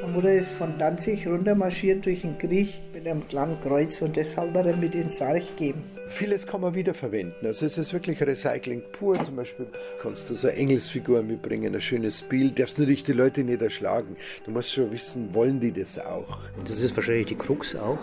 [0.00, 4.54] Meine Mutter ist von Danzig runtermarschiert durch den Krieg mit einem kleinen Kreuz und deshalb
[4.54, 5.82] hat er mit ins Sarg gegeben.
[6.06, 7.34] Vieles kann man wiederverwenden.
[7.44, 9.20] Also es ist wirklich Recycling pur.
[9.24, 9.66] Zum Beispiel
[10.00, 12.60] kannst du so eine Engelsfigur mitbringen, ein schönes Bild.
[12.60, 14.16] Darfst natürlich die Leute nicht erschlagen.
[14.44, 16.38] Du musst schon wissen, wollen die das auch?
[16.64, 17.98] Das ist wahrscheinlich die Krux auch,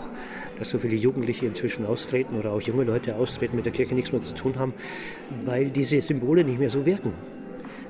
[0.58, 4.12] dass so viele Jugendliche inzwischen austreten oder auch junge Leute austreten, mit der Kirche nichts
[4.12, 4.74] mehr zu tun haben,
[5.44, 7.14] weil diese Symbole nicht mehr so wirken.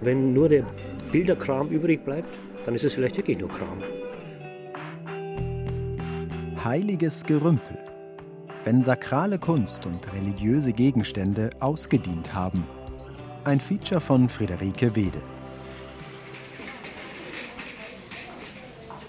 [0.00, 0.64] Wenn nur der
[1.11, 3.80] Bilderkram übrig bleibt, dann ist es vielleicht wirklich nur Kram.
[6.64, 7.79] Heiliges Gerümpel.
[8.64, 12.66] Wenn sakrale Kunst und religiöse Gegenstände ausgedient haben.
[13.44, 15.22] Ein Feature von Friederike Wede.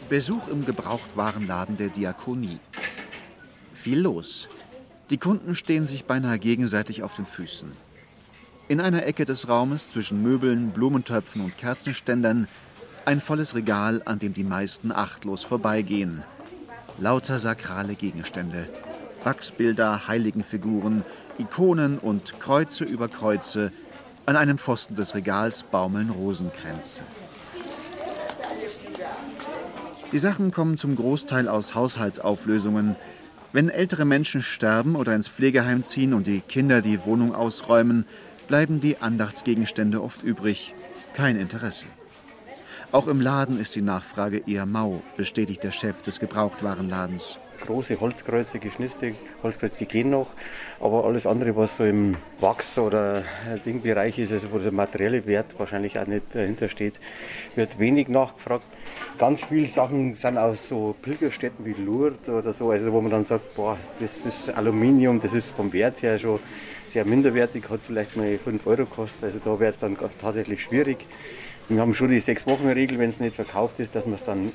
[0.07, 2.59] Besuch im Gebrauchtwarenladen der Diakonie.
[3.73, 4.49] Viel los.
[5.09, 7.71] Die Kunden stehen sich beinahe gegenseitig auf den Füßen.
[8.67, 12.47] In einer Ecke des Raumes zwischen Möbeln, Blumentöpfen und Kerzenständern
[13.07, 16.23] ein volles Regal, an dem die meisten achtlos vorbeigehen.
[16.97, 18.67] Lauter sakrale Gegenstände.
[19.23, 21.05] Wachsbilder, Heiligenfiguren,
[21.37, 23.71] Ikonen und Kreuze über Kreuze.
[24.25, 27.01] An einem Pfosten des Regals baumeln Rosenkränze.
[30.11, 32.97] Die Sachen kommen zum Großteil aus Haushaltsauflösungen.
[33.53, 38.05] Wenn ältere Menschen sterben oder ins Pflegeheim ziehen und die Kinder die Wohnung ausräumen,
[38.49, 40.75] bleiben die Andachtsgegenstände oft übrig.
[41.13, 41.85] Kein Interesse.
[42.97, 47.37] Auch im Laden ist die Nachfrage eher mau, bestätigt der Chef des Gebrauchtwarenladens.
[47.61, 50.31] Große Holzkreuze, geschnitzte Holzkreuze, die gehen noch.
[50.79, 53.23] Aber alles andere, was so im Wachs- oder
[53.63, 56.95] Dingbereich ist, also wo der materielle Wert wahrscheinlich auch nicht dahinter steht,
[57.53, 58.65] wird wenig nachgefragt.
[59.19, 63.25] Ganz viele Sachen sind aus so Pilgerstätten wie Lourdes oder so, also wo man dann
[63.25, 66.39] sagt, boah, das ist Aluminium, das ist vom Wert her schon
[66.89, 69.23] sehr minderwertig, hat vielleicht mal 5 Euro gekostet.
[69.23, 71.05] Also da wäre es dann tatsächlich schwierig.
[71.69, 74.53] Wir haben schon die Sechs-Wochen-Regel, wenn es nicht verkauft ist, dass wir es dann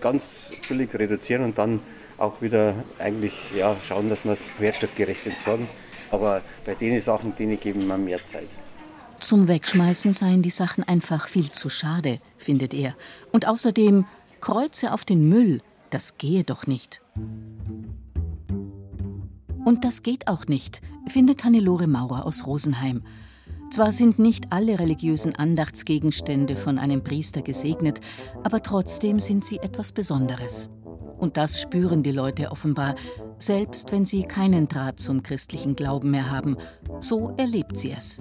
[0.00, 1.80] ganz billig reduzieren und dann
[2.16, 5.68] auch wieder eigentlich ja, schauen, dass wir es wertstoffgerecht entsorgen.
[6.10, 8.48] Aber bei den Sachen, denen geben wir mehr Zeit.
[9.18, 12.94] Zum Wegschmeißen seien die Sachen einfach viel zu schade, findet er.
[13.30, 14.06] Und außerdem
[14.40, 15.60] Kreuze auf den Müll,
[15.90, 17.02] das gehe doch nicht.
[19.64, 23.02] Und das geht auch nicht, findet Hannelore Maurer aus Rosenheim.
[23.74, 27.98] Zwar sind nicht alle religiösen Andachtsgegenstände von einem Priester gesegnet,
[28.44, 30.68] aber trotzdem sind sie etwas Besonderes.
[31.18, 32.94] Und das spüren die Leute offenbar,
[33.36, 36.56] selbst wenn sie keinen Draht zum christlichen Glauben mehr haben.
[37.00, 38.20] So erlebt sie es.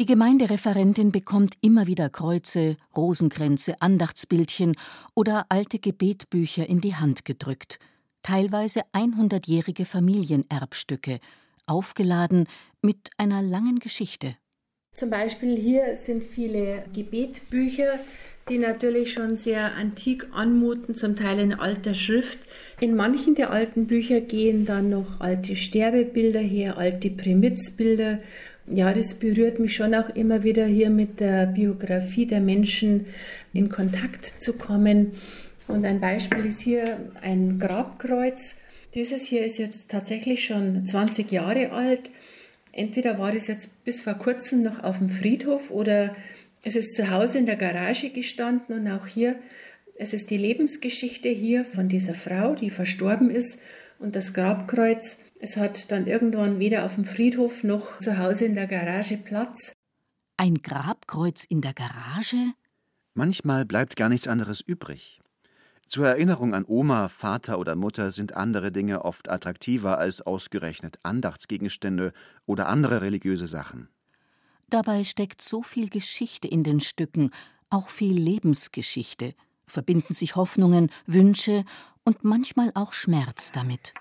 [0.00, 4.74] Die Gemeindereferentin bekommt immer wieder Kreuze, Rosenkränze, Andachtsbildchen
[5.14, 7.78] oder alte Gebetbücher in die Hand gedrückt.
[8.22, 11.20] Teilweise 100-jährige Familienerbstücke,
[11.66, 12.48] aufgeladen
[12.82, 14.34] mit einer langen Geschichte.
[14.96, 17.98] Zum Beispiel hier sind viele Gebetbücher,
[18.48, 22.38] die natürlich schon sehr antik anmuten, zum Teil in alter Schrift.
[22.80, 28.20] In manchen der alten Bücher gehen dann noch alte Sterbebilder her, alte Primizbilder.
[28.68, 33.04] Ja, das berührt mich schon auch immer wieder hier mit der Biografie der Menschen
[33.52, 35.12] in Kontakt zu kommen.
[35.68, 38.54] Und ein Beispiel ist hier ein Grabkreuz.
[38.94, 42.08] Dieses hier ist jetzt tatsächlich schon 20 Jahre alt.
[42.76, 46.14] Entweder war das jetzt bis vor kurzem noch auf dem Friedhof oder
[46.62, 49.38] es ist zu Hause in der Garage gestanden und auch hier,
[49.94, 53.58] es ist die Lebensgeschichte hier von dieser Frau, die verstorben ist
[53.98, 55.16] und das Grabkreuz.
[55.40, 59.72] Es hat dann irgendwann weder auf dem Friedhof noch zu Hause in der Garage Platz.
[60.36, 62.52] Ein Grabkreuz in der Garage?
[63.14, 65.22] Manchmal bleibt gar nichts anderes übrig.
[65.86, 72.12] Zur Erinnerung an Oma, Vater oder Mutter sind andere Dinge oft attraktiver als ausgerechnet Andachtsgegenstände
[72.44, 73.88] oder andere religiöse Sachen.
[74.68, 77.30] Dabei steckt so viel Geschichte in den Stücken,
[77.70, 79.34] auch viel Lebensgeschichte,
[79.68, 81.64] verbinden sich Hoffnungen, Wünsche
[82.04, 83.94] und manchmal auch Schmerz damit.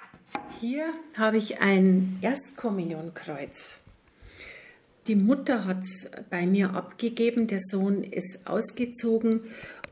[0.59, 3.77] Hier habe ich ein Erstkommunionkreuz.
[5.07, 9.41] Die Mutter hat es bei mir abgegeben, der Sohn ist ausgezogen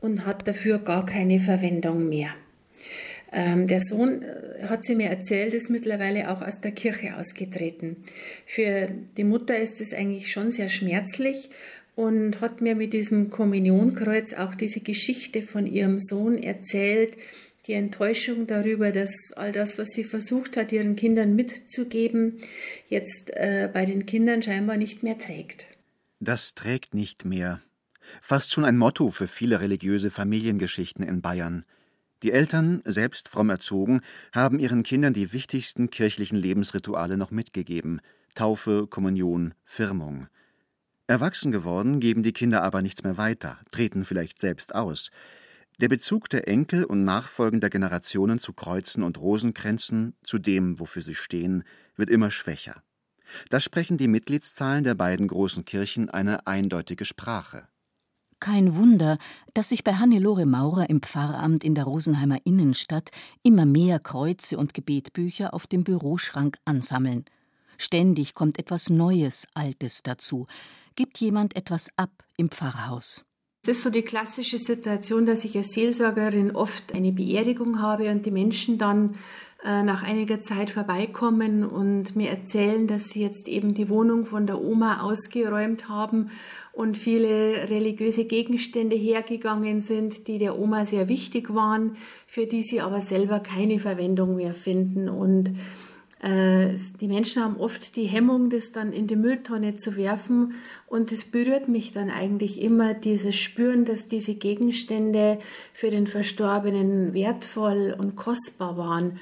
[0.04, 2.34] und hat dafür gar keine Verwendung mehr.
[3.32, 7.96] Ähm, der Sohn, äh, hat sie mir erzählt, ist mittlerweile auch aus der Kirche ausgetreten.
[8.46, 11.48] Für die Mutter ist es eigentlich schon sehr schmerzlich
[11.96, 17.16] und hat mir mit diesem Kommunionkreuz auch diese Geschichte von ihrem Sohn erzählt,
[17.66, 22.40] die Enttäuschung darüber, dass all das, was sie versucht hat, ihren Kindern mitzugeben,
[22.90, 25.66] jetzt äh, bei den Kindern scheinbar nicht mehr trägt.
[26.20, 27.62] Das trägt nicht mehr.
[28.20, 31.64] Fast schon ein Motto für viele religiöse Familiengeschichten in Bayern.
[32.22, 34.00] Die Eltern, selbst fromm erzogen,
[34.32, 38.00] haben ihren Kindern die wichtigsten kirchlichen Lebensrituale noch mitgegeben:
[38.34, 40.28] Taufe, Kommunion, Firmung.
[41.06, 45.10] Erwachsen geworden, geben die Kinder aber nichts mehr weiter, treten vielleicht selbst aus.
[45.80, 51.16] Der Bezug der Enkel und nachfolgender Generationen zu Kreuzen und Rosenkränzen, zu dem, wofür sie
[51.16, 51.64] stehen,
[51.96, 52.82] wird immer schwächer.
[53.50, 57.68] Da sprechen die Mitgliedszahlen der beiden großen Kirchen eine eindeutige Sprache.
[58.44, 59.16] Kein Wunder,
[59.54, 63.08] dass sich bei Hannelore Maurer im Pfarramt in der Rosenheimer Innenstadt
[63.42, 67.24] immer mehr Kreuze und Gebetbücher auf dem Büroschrank ansammeln.
[67.78, 70.44] Ständig kommt etwas Neues, Altes dazu.
[70.94, 73.24] Gibt jemand etwas ab im Pfarrhaus?
[73.62, 78.26] Es ist so die klassische Situation, dass ich als Seelsorgerin oft eine Beerdigung habe und
[78.26, 79.16] die Menschen dann
[79.64, 84.46] äh, nach einiger Zeit vorbeikommen und mir erzählen, dass sie jetzt eben die Wohnung von
[84.46, 86.30] der Oma ausgeräumt haben
[86.74, 92.80] und viele religiöse Gegenstände hergegangen sind, die der Oma sehr wichtig waren, für die sie
[92.80, 95.08] aber selber keine Verwendung mehr finden.
[95.08, 95.54] Und
[96.20, 100.54] äh, die Menschen haben oft die Hemmung, das dann in die Mülltonne zu werfen.
[100.88, 105.38] Und es berührt mich dann eigentlich immer, dieses Spüren, dass diese Gegenstände
[105.72, 109.20] für den Verstorbenen wertvoll und kostbar waren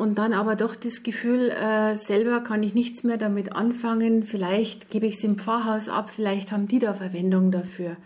[0.00, 4.88] und dann aber doch das Gefühl, äh, selber kann ich nichts mehr damit anfangen, vielleicht
[4.88, 7.98] gebe ich es im Pfarrhaus ab, vielleicht haben die da Verwendung dafür.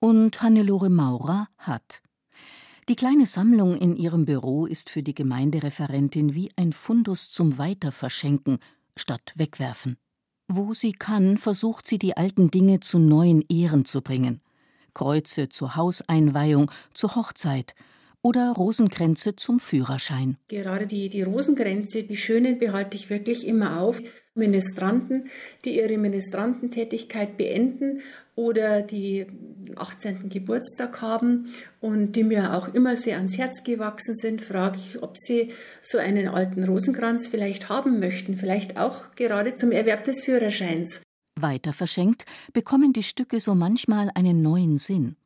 [0.00, 2.02] Und Hannelore Maurer hat.
[2.88, 8.58] Die kleine Sammlung in ihrem Büro ist für die Gemeindereferentin wie ein Fundus zum Weiterverschenken
[8.96, 9.98] statt wegwerfen.
[10.48, 14.40] Wo sie kann, versucht sie die alten Dinge zu neuen Ehren zu bringen.
[14.94, 17.76] Kreuze zur Hauseinweihung, zur Hochzeit–
[18.22, 20.36] oder Rosenkränze zum Führerschein.
[20.48, 24.02] Gerade die, die Rosenkränze, die schönen behalte ich wirklich immer auf.
[24.34, 25.28] Ministranten,
[25.64, 28.00] die ihre Ministrantentätigkeit beenden
[28.36, 29.26] oder die
[29.76, 30.28] 18.
[30.28, 35.16] Geburtstag haben und die mir auch immer sehr ans Herz gewachsen sind, frage ich, ob
[35.18, 35.52] sie
[35.82, 41.00] so einen alten Rosenkranz vielleicht haben möchten, vielleicht auch gerade zum Erwerb des Führerscheins.
[41.36, 45.16] Weiter verschenkt bekommen die Stücke so manchmal einen neuen Sinn.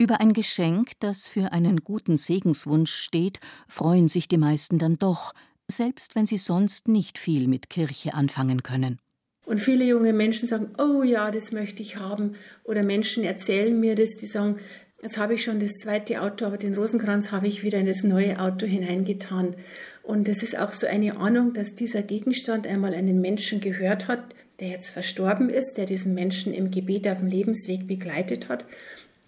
[0.00, 3.38] Über ein Geschenk, das für einen guten Segenswunsch steht,
[3.68, 5.34] freuen sich die meisten dann doch,
[5.68, 8.98] selbst wenn sie sonst nicht viel mit Kirche anfangen können.
[9.44, 12.36] Und viele junge Menschen sagen, oh ja, das möchte ich haben.
[12.64, 14.60] Oder Menschen erzählen mir das, die sagen,
[15.02, 18.02] jetzt habe ich schon das zweite Auto, aber den Rosenkranz habe ich wieder in das
[18.02, 19.54] neue Auto hineingetan.
[20.02, 24.34] Und es ist auch so eine Ahnung, dass dieser Gegenstand einmal einen Menschen gehört hat,
[24.60, 28.64] der jetzt verstorben ist, der diesen Menschen im Gebet auf dem Lebensweg begleitet hat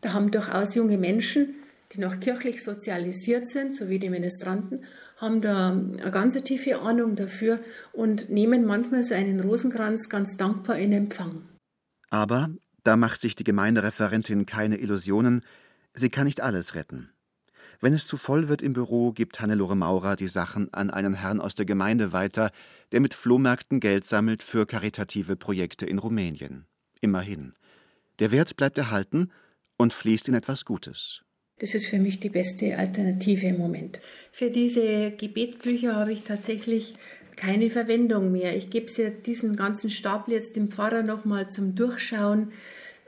[0.02, 1.54] da haben durchaus junge Menschen,
[1.93, 4.84] die noch kirchlich sozialisiert sind, so wie die Ministranten,
[5.16, 7.60] haben da eine ganz tiefe Ahnung dafür
[7.93, 11.43] und nehmen manchmal so einen Rosenkranz ganz dankbar in Empfang.
[12.10, 12.50] Aber,
[12.82, 15.43] da macht sich die Gemeindereferentin keine Illusionen,
[15.94, 17.10] sie kann nicht alles retten.
[17.81, 21.40] Wenn es zu voll wird im Büro, gibt Hannelore Maurer die Sachen an einen Herrn
[21.40, 22.50] aus der Gemeinde weiter,
[22.90, 26.66] der mit Flohmärkten Geld sammelt für karitative Projekte in Rumänien.
[27.00, 27.55] Immerhin.
[28.19, 29.31] Der Wert bleibt erhalten
[29.76, 31.22] und fließt in etwas Gutes.
[31.58, 34.00] Das ist für mich die beste Alternative im Moment.
[34.32, 36.94] Für diese Gebetbücher habe ich tatsächlich
[37.36, 38.56] keine Verwendung mehr.
[38.56, 42.52] Ich gebe sie diesen ganzen Stapel jetzt dem Pfarrer nochmal zum Durchschauen.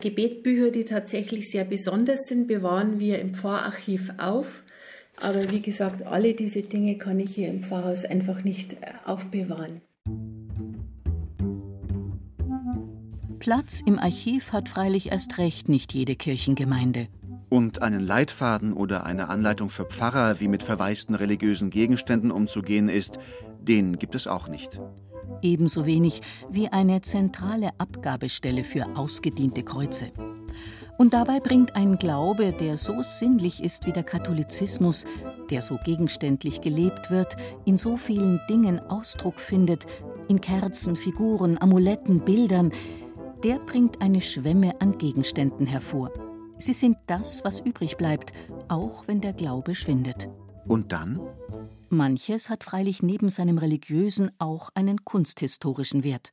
[0.00, 4.62] Gebetbücher, die tatsächlich sehr besonders sind, bewahren wir im Pfarrarchiv auf.
[5.16, 9.81] Aber wie gesagt, alle diese Dinge kann ich hier im Pfarrhaus einfach nicht äh, aufbewahren.
[13.44, 17.08] Platz im Archiv hat freilich erst recht nicht jede Kirchengemeinde.
[17.50, 23.19] Und einen Leitfaden oder eine Anleitung für Pfarrer, wie mit verwaisten religiösen Gegenständen umzugehen ist,
[23.61, 24.80] den gibt es auch nicht.
[25.42, 30.11] Ebenso wenig wie eine zentrale Abgabestelle für ausgediente Kreuze.
[30.97, 35.04] Und dabei bringt ein Glaube, der so sinnlich ist wie der Katholizismus,
[35.50, 39.85] der so gegenständlich gelebt wird, in so vielen Dingen Ausdruck findet,
[40.28, 42.73] in Kerzen, Figuren, Amuletten, Bildern,
[43.45, 46.11] der bringt eine Schwemme an Gegenständen hervor.
[46.59, 48.33] Sie sind das, was übrig bleibt,
[48.69, 50.31] auch wenn der Glaube schwindet.
[50.67, 51.21] Und dann?
[51.91, 56.33] Manches hat freilich neben seinem religiösen auch einen kunsthistorischen Wert.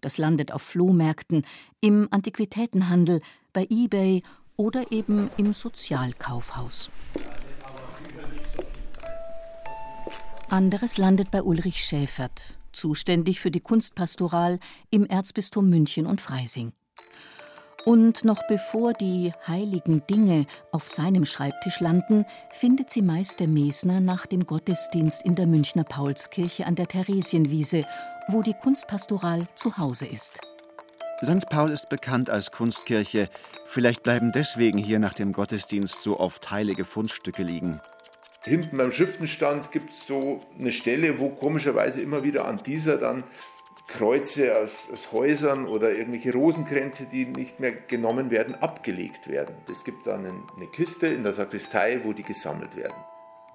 [0.00, 1.44] Das landet auf Flohmärkten,
[1.80, 3.20] im Antiquitätenhandel,
[3.52, 4.22] bei eBay
[4.56, 6.90] oder eben im Sozialkaufhaus.
[10.48, 14.58] Anderes landet bei Ulrich Schäfert, zuständig für die Kunstpastoral
[14.90, 16.72] im Erzbistum München und Freising.
[17.84, 24.26] Und noch bevor die heiligen Dinge auf seinem Schreibtisch landen, findet sie Meister Mesner nach
[24.26, 27.84] dem Gottesdienst in der Münchner Paulskirche an der Theresienwiese,
[28.26, 30.40] wo die Kunstpastoral zu Hause ist.
[31.22, 31.48] St.
[31.48, 33.28] Paul ist bekannt als Kunstkirche.
[33.64, 37.80] Vielleicht bleiben deswegen hier nach dem Gottesdienst so oft heilige Fundstücke liegen.
[38.46, 43.24] Hinten beim Schriftenstand gibt es so eine Stelle, wo komischerweise immer wieder an dieser dann
[43.88, 49.56] Kreuze aus, aus, Häusern oder irgendwelche Rosenkränze, die nicht mehr genommen werden, abgelegt werden.
[49.70, 52.96] Es gibt dann eine Kiste in der Sakristei, wo die gesammelt werden.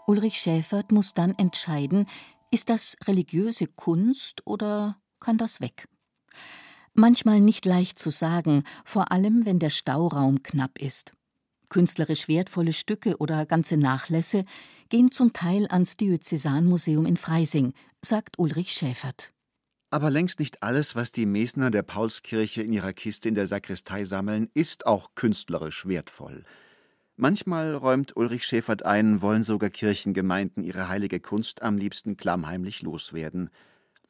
[0.07, 2.07] Ulrich Schäfert muss dann entscheiden,
[2.49, 5.87] ist das religiöse Kunst oder kann das weg?
[6.93, 11.13] Manchmal nicht leicht zu sagen, vor allem wenn der Stauraum knapp ist.
[11.69, 14.43] Künstlerisch wertvolle Stücke oder ganze Nachlässe
[14.91, 19.31] gehen zum Teil ans Diözesanmuseum in Freising, sagt Ulrich Schäfert.
[19.89, 24.05] Aber längst nicht alles, was die Mesner der Paulskirche in ihrer Kiste in der Sakristei
[24.05, 26.43] sammeln, ist auch künstlerisch wertvoll.
[27.15, 33.49] Manchmal räumt Ulrich Schäfert ein, wollen sogar Kirchengemeinden ihre heilige Kunst am liebsten klammheimlich loswerden.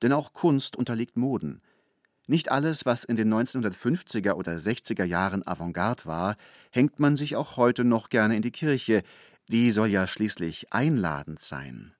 [0.01, 1.61] Denn auch Kunst unterliegt Moden.
[2.27, 6.37] Nicht alles, was in den 1950er oder 60er Jahren Avantgarde war,
[6.71, 9.03] hängt man sich auch heute noch gerne in die Kirche.
[9.51, 11.93] Die soll ja schließlich einladend sein.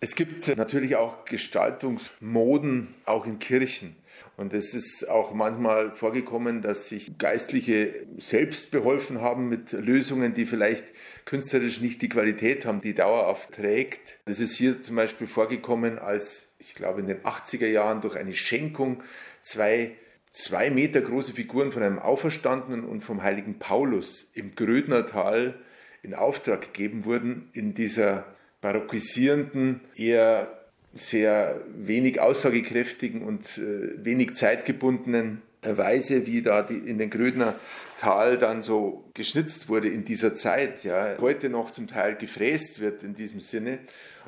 [0.00, 3.94] Es gibt natürlich auch Gestaltungsmoden, auch in Kirchen.
[4.38, 10.46] Und es ist auch manchmal vorgekommen, dass sich Geistliche selbst beholfen haben mit Lösungen, die
[10.46, 10.84] vielleicht
[11.26, 14.18] künstlerisch nicht die Qualität haben, die dauerhaft trägt.
[14.24, 18.32] Das ist hier zum Beispiel vorgekommen, als ich glaube in den 80er Jahren durch eine
[18.32, 19.02] Schenkung
[19.42, 19.92] zwei
[20.30, 25.60] zwei Meter große Figuren von einem Auferstandenen und vom heiligen Paulus im Grödnertal
[26.04, 28.24] in Auftrag gegeben wurden in dieser
[28.60, 30.60] barockisierenden, eher
[30.94, 37.54] sehr wenig aussagekräftigen und äh, wenig zeitgebundenen Weise, wie da die, in den Grödner
[37.98, 43.02] Tal dann so geschnitzt wurde in dieser Zeit, ja, heute noch zum Teil gefräst wird
[43.02, 43.78] in diesem Sinne.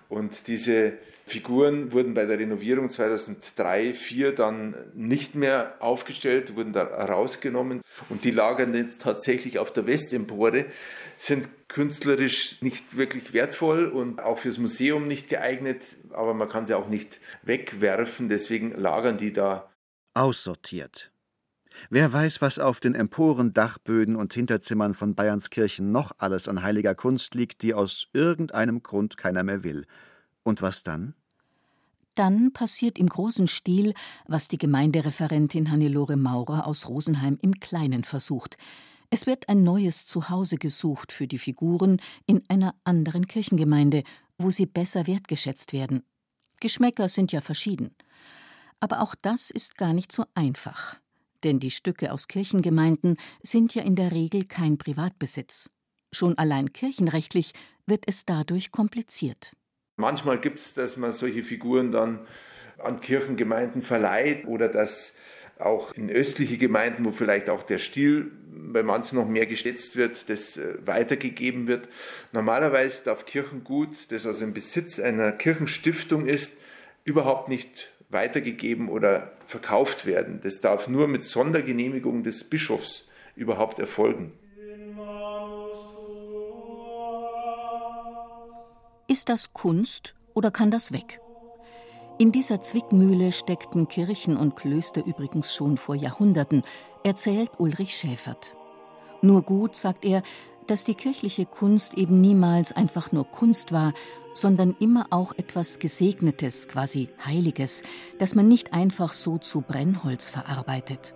[0.08, 6.84] Und diese Figuren wurden bei der Renovierung 2003, 2004 dann nicht mehr aufgestellt, wurden da
[6.84, 10.66] rausgenommen und die lagern jetzt tatsächlich auf der Westempore,
[11.18, 16.74] sind künstlerisch nicht wirklich wertvoll und auch fürs Museum nicht geeignet, aber man kann sie
[16.74, 19.72] auch nicht wegwerfen, deswegen lagern die da.
[20.14, 21.10] Aussortiert.
[21.90, 26.62] Wer weiß, was auf den Emporen, Dachböden und Hinterzimmern von Bayerns Kirchen noch alles an
[26.62, 29.86] heiliger Kunst liegt, die aus irgendeinem Grund keiner mehr will.
[30.42, 31.14] Und was dann?
[32.14, 33.92] Dann passiert im großen Stil,
[34.26, 38.56] was die Gemeindereferentin Hannelore Maurer aus Rosenheim im Kleinen versucht.
[39.10, 44.02] Es wird ein neues Zuhause gesucht für die Figuren in einer anderen Kirchengemeinde,
[44.38, 46.02] wo sie besser wertgeschätzt werden.
[46.60, 47.94] Geschmäcker sind ja verschieden.
[48.80, 50.98] Aber auch das ist gar nicht so einfach
[51.44, 55.70] denn die Stücke aus Kirchengemeinden sind ja in der Regel kein Privatbesitz.
[56.12, 57.52] Schon allein kirchenrechtlich
[57.86, 59.52] wird es dadurch kompliziert.
[59.96, 62.26] Manchmal gibt es, dass man solche Figuren dann
[62.78, 65.12] an Kirchengemeinden verleiht oder dass
[65.58, 68.30] auch in östliche Gemeinden, wo vielleicht auch der Stil
[68.72, 71.88] bei manchen noch mehr geschätzt wird, das äh, weitergegeben wird.
[72.32, 76.52] Normalerweise darf Kirchengut, das also im Besitz einer Kirchenstiftung ist,
[77.04, 80.40] überhaupt nicht weitergegeben oder verkauft werden.
[80.42, 83.06] Das darf nur mit Sondergenehmigung des Bischofs
[83.36, 84.32] überhaupt erfolgen.
[89.06, 91.20] Ist das Kunst oder kann das weg?
[92.18, 96.62] In dieser Zwickmühle steckten Kirchen und Klöster übrigens schon vor Jahrhunderten,
[97.04, 98.56] erzählt Ulrich Schäfert.
[99.20, 100.22] Nur gut, sagt er,
[100.66, 103.92] dass die kirchliche Kunst eben niemals einfach nur Kunst war,
[104.34, 107.82] sondern immer auch etwas Gesegnetes, quasi Heiliges,
[108.18, 111.14] das man nicht einfach so zu Brennholz verarbeitet.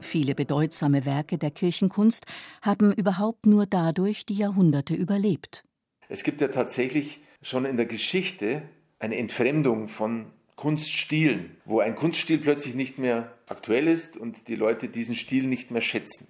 [0.00, 2.26] Viele bedeutsame Werke der Kirchenkunst
[2.62, 5.64] haben überhaupt nur dadurch die Jahrhunderte überlebt.
[6.08, 8.62] Es gibt ja tatsächlich schon in der Geschichte
[8.98, 10.26] eine Entfremdung von
[10.58, 15.70] Kunststilen, wo ein Kunststil plötzlich nicht mehr aktuell ist und die Leute diesen Stil nicht
[15.70, 16.26] mehr schätzen.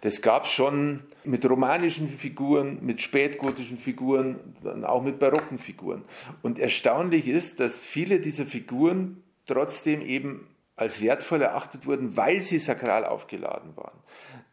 [0.00, 6.04] Das gab es schon mit romanischen Figuren, mit spätgotischen Figuren, auch mit barocken Figuren.
[6.40, 12.58] Und erstaunlich ist, dass viele dieser Figuren trotzdem eben als wertvoll erachtet wurden, weil sie
[12.58, 13.98] sakral aufgeladen waren.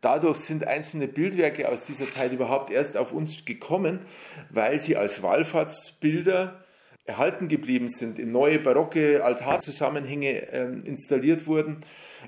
[0.02, 4.00] Dadurch sind einzelne Bildwerke aus dieser Zeit überhaupt erst auf uns gekommen,
[4.50, 6.63] weil sie als Wallfahrtsbilder
[7.06, 11.82] erhalten geblieben sind, in neue barocke Altarzusammenhänge äh, installiert wurden,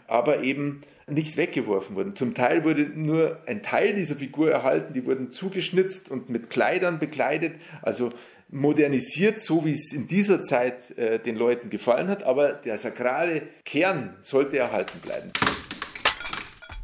[0.08, 2.15] aber eben nicht weggeworfen wurden.
[2.15, 7.00] Zum Teil wurde nur ein Teil dieser Figur erhalten, die wurden zugeschnitzt und mit Kleidern
[7.00, 8.12] bekleidet, also
[8.50, 13.44] modernisiert, so wie es in dieser Zeit äh, den Leuten gefallen hat, aber der sakrale
[13.63, 15.32] Kern sollte erhalten bleiben.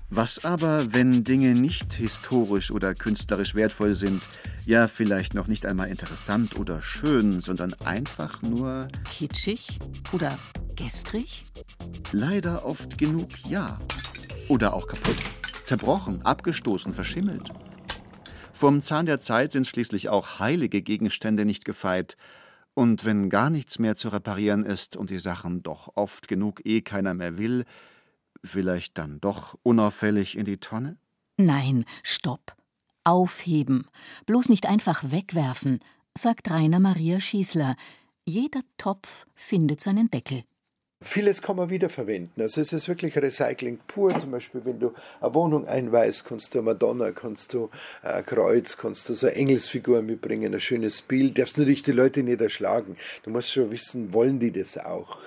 [0.09, 4.21] Was aber, wenn Dinge nicht historisch oder künstlerisch wertvoll sind,
[4.65, 9.79] ja vielleicht noch nicht einmal interessant oder schön, sondern einfach nur kitschig
[10.11, 10.37] oder
[10.75, 11.43] gestrig?
[12.11, 13.79] Leider oft genug ja.
[14.47, 15.17] Oder auch kaputt,
[15.63, 17.51] zerbrochen, abgestoßen, verschimmelt.
[18.53, 22.15] Vom Zahn der Zeit sind schließlich auch heilige Gegenstände nicht gefeit.
[22.73, 26.81] Und wenn gar nichts mehr zu reparieren ist und die Sachen doch oft genug eh
[26.81, 27.65] keiner mehr will,
[28.43, 30.97] vielleicht dann doch unauffällig in die Tonne?
[31.37, 32.55] Nein, stopp.
[33.03, 33.87] Aufheben.
[34.25, 35.79] Bloß nicht einfach wegwerfen,
[36.17, 37.75] sagt Rainer Maria Schießler.
[38.25, 40.43] Jeder Topf findet seinen Deckel.
[41.03, 42.43] Vieles kann man wiederverwenden.
[42.43, 44.17] Also es ist wirklich Recycling pur.
[44.19, 47.71] Zum Beispiel, wenn du eine Wohnung einweist, kannst du eine Madonna, kannst du
[48.03, 51.39] ein Kreuz, kannst du so eine Engelsfigur mitbringen, ein schönes Bild.
[51.39, 52.97] Darfst natürlich die Leute nicht erschlagen.
[53.23, 55.17] Du musst schon wissen, wollen die das auch?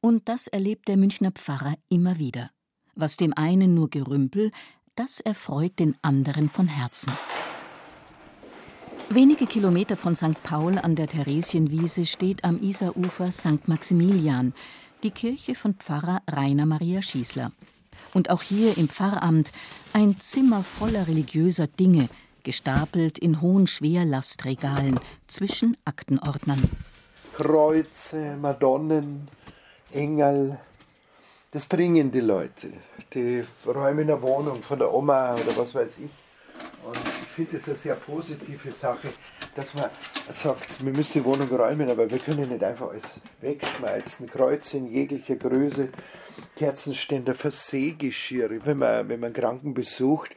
[0.00, 2.50] Und das erlebt der Münchner Pfarrer immer wieder.
[2.94, 4.50] Was dem einen nur Gerümpel,
[4.98, 7.12] das erfreut den anderen von Herzen.
[9.10, 10.42] Wenige Kilometer von St.
[10.42, 13.68] Paul an der Theresienwiese steht am Isarufer St.
[13.68, 14.54] Maximilian,
[15.04, 17.52] die Kirche von Pfarrer Rainer Maria Schießler.
[18.12, 19.52] Und auch hier im Pfarramt
[19.92, 22.08] ein Zimmer voller religiöser Dinge,
[22.42, 26.62] gestapelt in hohen Schwerlastregalen zwischen Aktenordnern.
[27.34, 29.28] Kreuze, Madonnen,
[29.92, 30.58] Engel,
[31.50, 32.72] das bringen die Leute.
[33.14, 36.10] Die räumen eine Wohnung von der Oma oder was weiß ich.
[36.84, 39.08] Und ich finde es eine sehr positive Sache,
[39.54, 39.90] dass man
[40.32, 44.28] sagt, wir müssen die Wohnung räumen, aber wir können nicht einfach alles wegschmeißen.
[44.28, 45.88] Kreuze in jeglicher Größe,
[46.56, 48.64] Kerzenständer, Versägeschirr.
[48.64, 50.30] Wenn man, wenn man Kranken besucht,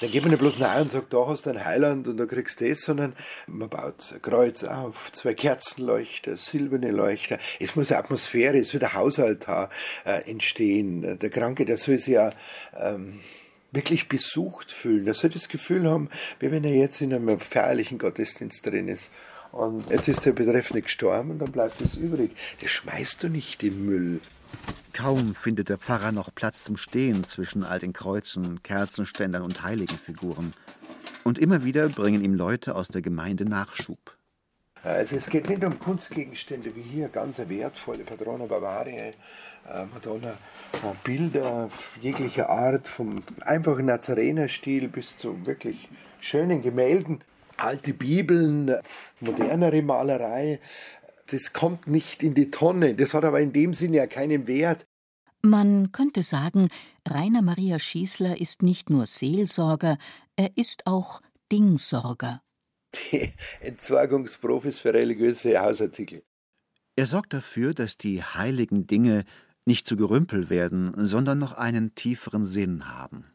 [0.00, 2.26] dann geht man nicht bloß nach und sagt, da hast du ein Heiland und da
[2.26, 3.14] kriegst du das, sondern
[3.46, 7.38] man baut ein Kreuz auf, zwei Kerzenleuchter, silberne Leuchter.
[7.60, 9.70] Es muss eine Atmosphäre, es wird ein Hausaltar
[10.04, 11.18] äh, entstehen.
[11.18, 12.30] Der Kranke, der soll sich ja
[12.78, 13.20] ähm,
[13.72, 15.06] wirklich besucht fühlen.
[15.06, 16.10] Er soll das Gefühl haben,
[16.40, 19.10] wie wenn er jetzt in einem feierlichen Gottesdienst drin ist.
[19.52, 22.32] Und jetzt ist der Betreffende gestorben und dann bleibt es übrig.
[22.60, 24.20] Das schmeißt du nicht im Müll.
[24.92, 30.54] Kaum findet der Pfarrer noch Platz zum Stehen zwischen all den Kreuzen, Kerzenständern und Heiligenfiguren.
[31.22, 34.16] Und immer wieder bringen ihm Leute aus der Gemeinde Nachschub.
[34.82, 39.12] Also es geht nicht um Kunstgegenstände wie hier, ganz wertvolle Patrona Bavaria, äh,
[39.92, 40.30] Madonna,
[40.74, 41.68] äh, Bilder
[42.00, 45.88] jeglicher Art, vom einfachen Nazarenerstil bis zu wirklich
[46.20, 47.24] schönen Gemälden,
[47.56, 48.76] alte Bibeln,
[49.18, 50.60] modernere Malerei,
[51.32, 52.94] das kommt nicht in die Tonne.
[52.94, 54.86] Das hat aber in dem Sinne ja keinen Wert.
[55.42, 56.68] Man könnte sagen,
[57.06, 59.98] Rainer Maria Schießler ist nicht nur Seelsorger,
[60.34, 61.20] er ist auch
[61.52, 62.42] Dingsorger.
[63.12, 66.22] Die Entsorgungsprofis für religiöse Hausartikel.
[66.96, 69.24] Er sorgt dafür, dass die heiligen Dinge
[69.66, 73.26] nicht zu Gerümpel werden, sondern noch einen tieferen Sinn haben.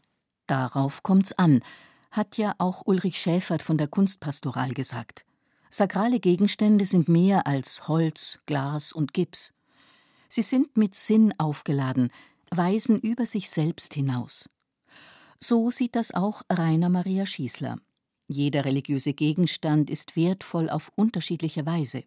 [0.47, 1.61] Darauf kommt's an,
[2.09, 5.25] hat ja auch Ulrich Schäfert von der Kunstpastoral gesagt.
[5.73, 9.53] Sakrale Gegenstände sind mehr als Holz, Glas und Gips.
[10.27, 12.11] Sie sind mit Sinn aufgeladen,
[12.49, 14.49] weisen über sich selbst hinaus.
[15.39, 17.77] So sieht das auch Rainer Maria Schießler.
[18.27, 22.03] Jeder religiöse Gegenstand ist wertvoll auf unterschiedliche Weise.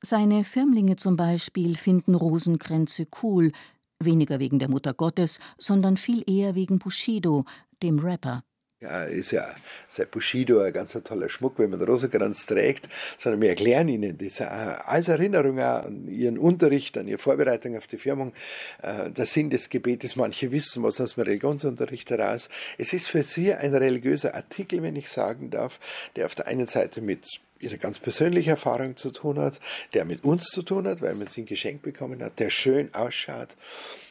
[0.00, 3.52] Seine Firmlinge zum Beispiel finden Rosenkränze cool,
[4.00, 7.44] weniger wegen der Mutter Gottes, sondern viel eher wegen Bushido,
[7.82, 8.42] dem Rapper.
[8.82, 9.48] Ja, ist ja
[9.86, 14.18] seit Bushido ein ganz toller Schmuck, wenn man den Rosenkranz trägt, sondern wir erklären ihnen
[14.18, 18.32] das als Erinnerung an ihren Unterricht, an ihre Vorbereitung auf die Firmung,
[18.82, 20.16] äh, der Sinn des Gebetes.
[20.16, 22.48] Manche wissen was aus dem Religionsunterricht heraus.
[22.76, 25.78] Es ist für sie ein religiöser Artikel, wenn ich sagen darf,
[26.16, 29.60] der auf der einen Seite mit ihre ganz persönliche Erfahrung zu tun hat,
[29.94, 32.92] der mit uns zu tun hat, weil man sie ein Geschenk bekommen hat, der schön
[32.94, 33.56] ausschaut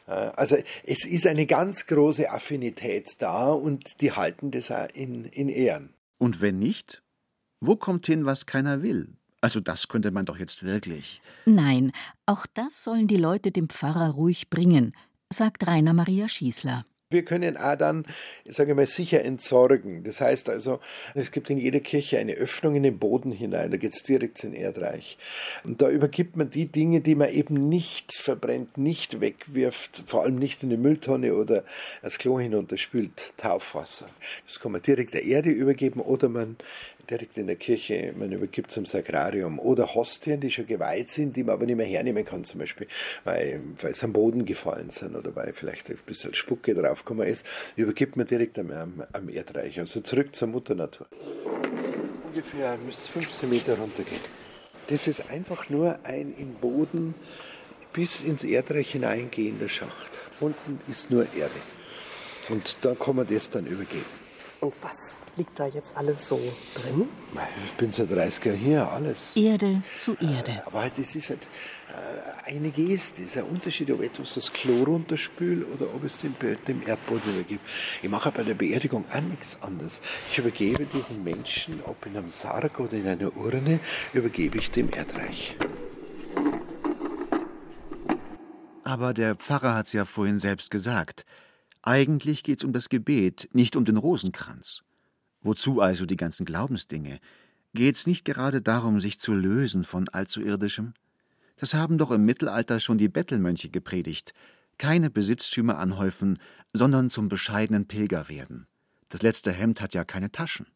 [0.08, 5.26] äh, also es ist eine ganz große Affinität da und die halten das auch in,
[5.26, 5.94] in Ehren.
[6.18, 7.02] Und wenn nicht?
[7.60, 9.10] Wo kommt hin, was keiner will?
[9.42, 11.22] Also das könnte man doch jetzt wirklich.
[11.46, 11.92] Nein,
[12.26, 14.94] auch das sollen die Leute dem Pfarrer ruhig bringen,
[15.32, 16.86] sagt Rainer Maria Schießler.
[17.12, 18.06] Wir können auch dann,
[18.48, 20.04] sage ich mal, sicher entsorgen.
[20.04, 20.80] Das heißt also,
[21.14, 24.44] es gibt in jeder Kirche eine Öffnung in den Boden hinein, da geht es direkt
[24.44, 25.18] ins Erdreich.
[25.64, 30.36] Und da übergibt man die Dinge, die man eben nicht verbrennt, nicht wegwirft, vor allem
[30.36, 31.64] nicht in die Mülltonne oder
[32.02, 34.10] das Klo hinunterspült, Taufwasser.
[34.48, 36.56] Das kann man direkt der Erde übergeben oder man
[37.10, 39.60] direkt in der Kirche, man übergibt es im Sakrarium.
[39.60, 42.88] Oder Hostien, die schon geweiht sind, die man aber nicht mehr hernehmen kann, zum Beispiel,
[43.24, 47.46] weil, weil sie am Boden gefallen sind oder weil vielleicht ein bisschen Spucke draufgekommen ist,
[47.76, 48.72] übergibt man direkt am,
[49.14, 49.80] am, Erdreich.
[49.80, 51.08] Also zurück zur Mutter Natur.
[52.28, 54.22] Ungefähr müsste 15 Meter runtergehen.
[54.88, 57.14] Das ist einfach nur ein im Boden
[57.94, 60.18] bis ins Erdreich hineingehender Schacht.
[60.40, 61.52] Unten ist nur Erde.
[62.50, 64.06] Und da kann man das dann übergeben.
[64.60, 66.40] Und was liegt da jetzt alles so
[66.76, 67.08] drin?
[67.66, 69.36] Ich bin seit 30 Jahren hier, alles.
[69.36, 70.52] Erde zu Erde.
[70.52, 71.48] Äh, aber halt, das ist halt
[71.90, 76.20] äh, eine Geste, das ist ein Unterschied, ob etwas das Chlor runterspült oder ob es
[76.20, 76.36] dem,
[76.68, 77.66] dem Erdboden übergibt.
[78.02, 80.02] Ich mache bei der Beerdigung auch nichts anderes.
[80.30, 83.80] Ich übergebe diesen Menschen, ob in einem Sarg oder in einer Urne,
[84.14, 85.56] übergebe ich dem Erdreich.
[88.84, 91.26] Aber der Pfarrer hat es ja vorhin selbst gesagt.
[91.84, 94.84] Eigentlich geht es um das Gebet, nicht um den Rosenkranz.
[95.42, 97.20] Wozu also die ganzen Glaubensdinge?
[97.74, 100.94] Geht's nicht gerade darum, sich zu lösen von allzu irdischem?
[101.56, 104.34] Das haben doch im Mittelalter schon die Bettelmönche gepredigt.
[104.78, 106.40] Keine Besitztümer anhäufen,
[106.74, 108.68] sondern zum bescheidenen Pilger werden.
[109.10, 110.68] Das letzte Hemd hat ja keine Taschen.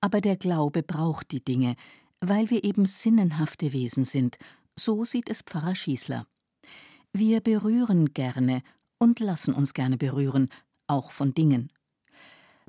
[0.00, 1.76] Aber der Glaube braucht die Dinge,
[2.20, 4.38] weil wir eben sinnenhafte Wesen sind.
[4.76, 6.26] So sieht es Pfarrer Schießler.
[7.12, 8.62] Wir berühren gerne
[8.98, 10.48] und lassen uns gerne berühren,
[10.86, 11.72] auch von Dingen.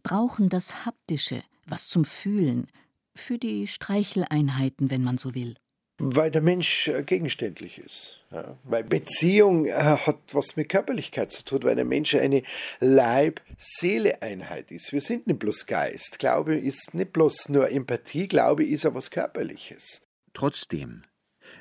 [0.04, 2.68] Brauchen das Haptische, was zum Fühlen,
[3.16, 5.56] für die Streicheleinheiten, wenn man so will.
[6.04, 8.20] Weil der Mensch äh, gegenständlich ist.
[8.32, 8.58] Ja.
[8.64, 12.42] Weil Beziehung äh, hat was mit Körperlichkeit zu tun, weil der Mensch eine
[12.80, 14.94] Leib-Seele-Einheit ist.
[14.94, 16.18] Wir sind nicht bloß Geist.
[16.18, 20.02] Glaube ist nicht bloß nur Empathie, Glaube ist auch was Körperliches.
[20.34, 21.04] Trotzdem,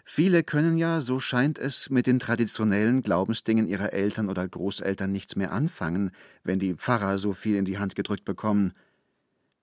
[0.05, 5.37] Viele können ja, so scheint es, mit den traditionellen Glaubensdingen ihrer Eltern oder Großeltern nichts
[5.37, 6.11] mehr anfangen,
[6.43, 8.73] wenn die Pfarrer so viel in die Hand gedrückt bekommen.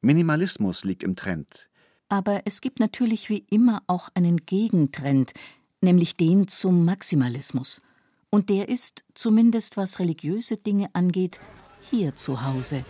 [0.01, 1.67] Minimalismus liegt im Trend.
[2.09, 5.33] Aber es gibt natürlich wie immer auch einen Gegentrend,
[5.81, 7.81] nämlich den zum Maximalismus.
[8.29, 11.39] Und der ist, zumindest was religiöse Dinge angeht,
[11.81, 12.85] hier zu Hause.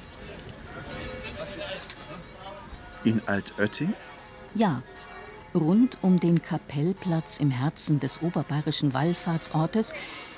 [3.03, 3.93] In Altötting?
[4.55, 4.83] Ja,
[5.55, 9.93] Rund um den Kapellplatz im Herzen des oberbayerischen Wallfahrtsortes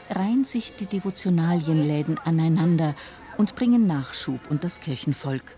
[0.10, 2.96] reihen sich die Devotionalienläden aneinander
[3.38, 5.56] und bringen Nachschub und das Kirchenvolk.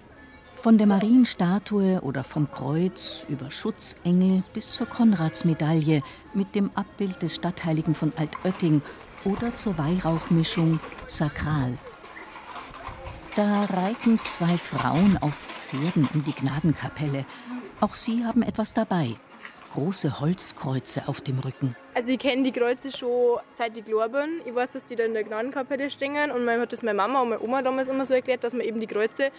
[0.55, 7.35] Von der Marienstatue oder vom Kreuz über Schutzengel bis zur Konradsmedaille mit dem Abbild des
[7.35, 8.81] Stadtheiligen von Altötting
[9.25, 11.77] oder zur Weihrauchmischung Sakral.
[13.35, 17.25] Da reiten zwei Frauen auf Pferden in die Gnadenkapelle.
[17.79, 19.15] Auch sie haben etwas dabei
[19.73, 21.75] große Holzkreuze auf dem Rücken.
[21.93, 24.41] Also ich kenne die Kreuze schon seit ich klar bin.
[24.45, 27.21] Ich weiß, dass die da in der Gnadenkapelle stehen und man hat das meine Mama
[27.21, 29.31] und meine Oma damals immer so erklärt, dass man eben die Kreuze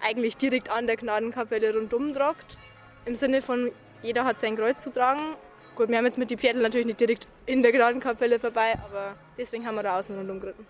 [0.00, 2.58] eigentlich direkt an der Gnadenkapelle rundum tragt.
[3.04, 3.70] Im Sinne von,
[4.02, 5.36] jeder hat sein Kreuz zu tragen.
[5.76, 9.14] Gut, wir haben jetzt mit den Pferden natürlich nicht direkt in der Gnadenkapelle vorbei, aber
[9.38, 10.66] deswegen haben wir da außen rundum geritten.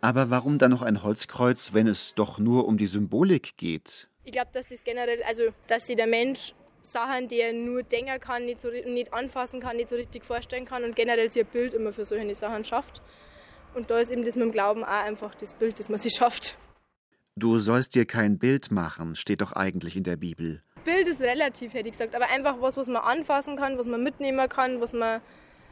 [0.00, 4.08] Aber warum dann noch ein Holzkreuz, wenn es doch nur um die Symbolik geht?
[4.24, 8.20] Ich glaube, dass das generell, also dass sich der Mensch Sachen, die er nur denken
[8.20, 11.48] kann, nicht, so, nicht anfassen kann, nicht so richtig vorstellen kann und generell sich ein
[11.50, 13.02] Bild immer für solche Sachen schafft.
[13.74, 16.14] Und da ist eben das mit dem Glauben auch einfach das Bild, das man sich
[16.14, 16.56] schafft.
[17.36, 20.62] Du sollst dir kein Bild machen, steht doch eigentlich in der Bibel.
[20.84, 24.02] Bild ist relativ, hätte ich gesagt, aber einfach was, was man anfassen kann, was man
[24.02, 25.20] mitnehmen kann, was man,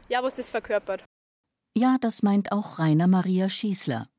[0.09, 1.05] ja, was das verkörpert.
[1.77, 4.09] Ja, das meint auch Rainer Maria Schießler.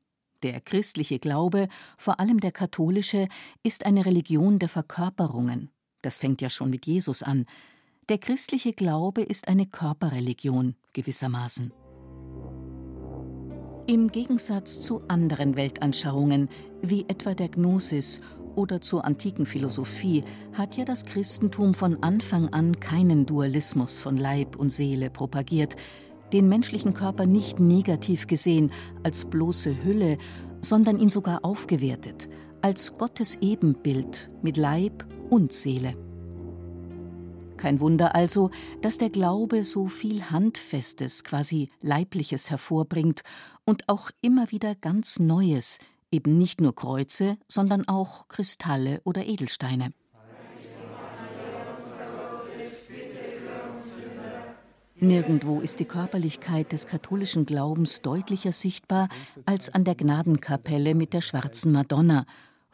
[0.43, 3.27] Der christliche Glaube, vor allem der katholische,
[3.63, 5.69] ist eine Religion der Verkörperungen.
[6.05, 7.47] Das fängt ja schon mit Jesus an.
[8.09, 11.73] Der christliche Glaube ist eine Körperreligion gewissermaßen.
[13.87, 16.49] Im Gegensatz zu anderen Weltanschauungen,
[16.83, 18.21] wie etwa der Gnosis
[18.55, 24.57] oder zur antiken Philosophie, hat ja das Christentum von Anfang an keinen Dualismus von Leib
[24.57, 25.75] und Seele propagiert,
[26.33, 30.19] den menschlichen Körper nicht negativ gesehen als bloße Hülle,
[30.61, 32.29] sondern ihn sogar aufgewertet,
[32.61, 35.95] als Gottes Ebenbild mit Leib und Seele.
[37.57, 43.21] Kein Wunder also, dass der Glaube so viel Handfestes, quasi Leibliches hervorbringt
[43.63, 45.79] und auch immer wieder ganz Neues,
[46.11, 49.91] eben nicht nur Kreuze, sondern auch Kristalle oder Edelsteine.
[54.97, 59.09] Nirgendwo ist die Körperlichkeit des katholischen Glaubens deutlicher sichtbar
[59.45, 62.25] als an der Gnadenkapelle mit der schwarzen Madonna,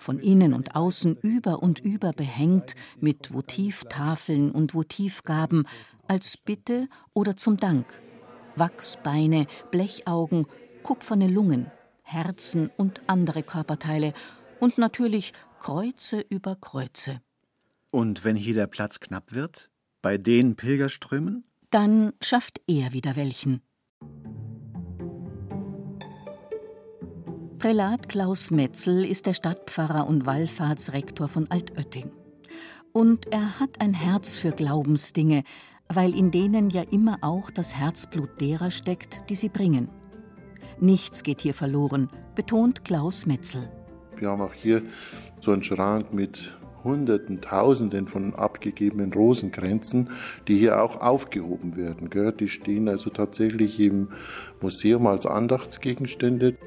[0.02, 5.68] von innen und außen über und über behängt mit Votivtafeln und Votivgaben
[6.08, 7.86] als Bitte oder zum Dank.
[8.56, 10.48] Wachsbeine, Blechaugen,
[10.84, 14.14] kupferne Lungen, Herzen und andere Körperteile
[14.60, 17.22] und natürlich Kreuze über Kreuze.
[17.92, 19.70] Und wenn hier der Platz knapp wird?
[20.02, 21.44] Bei den Pilgerströmen?
[21.70, 23.62] Dann schafft er wieder welchen.
[27.62, 32.10] Prälat Klaus Metzel ist der Stadtpfarrer und Wallfahrtsrektor von Altötting.
[32.92, 35.44] Und er hat ein Herz für Glaubensdinge,
[35.88, 39.90] weil in denen ja immer auch das Herzblut derer steckt, die sie bringen.
[40.80, 43.72] Nichts geht hier verloren, betont Klaus Metzel.
[44.18, 44.82] Wir haben auch hier
[45.40, 50.10] so einen Schrank mit Hunderten, Tausenden von abgegebenen Rosenkränzen,
[50.48, 52.10] die hier auch aufgehoben werden.
[52.40, 54.08] Die stehen also tatsächlich im
[54.62, 56.58] Museum als Andachtsgegenstände.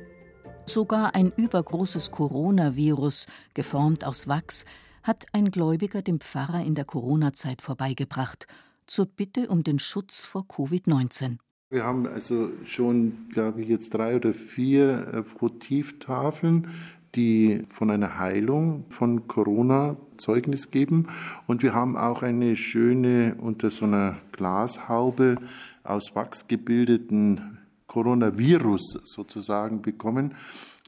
[0.67, 4.65] Sogar ein übergroßes Coronavirus, geformt aus Wachs,
[5.03, 8.47] hat ein Gläubiger dem Pfarrer in der Corona-Zeit vorbeigebracht,
[8.87, 11.37] zur Bitte um den Schutz vor Covid-19.
[11.71, 16.69] Wir haben also schon, glaube ich, jetzt drei oder vier äh, Votivtafeln,
[17.15, 21.09] die von einer Heilung von Corona Zeugnis geben.
[21.47, 25.37] Und wir haben auch eine schöne unter so einer Glashaube
[25.83, 27.59] aus Wachs gebildeten
[27.95, 30.35] Coronavirus sozusagen bekommen.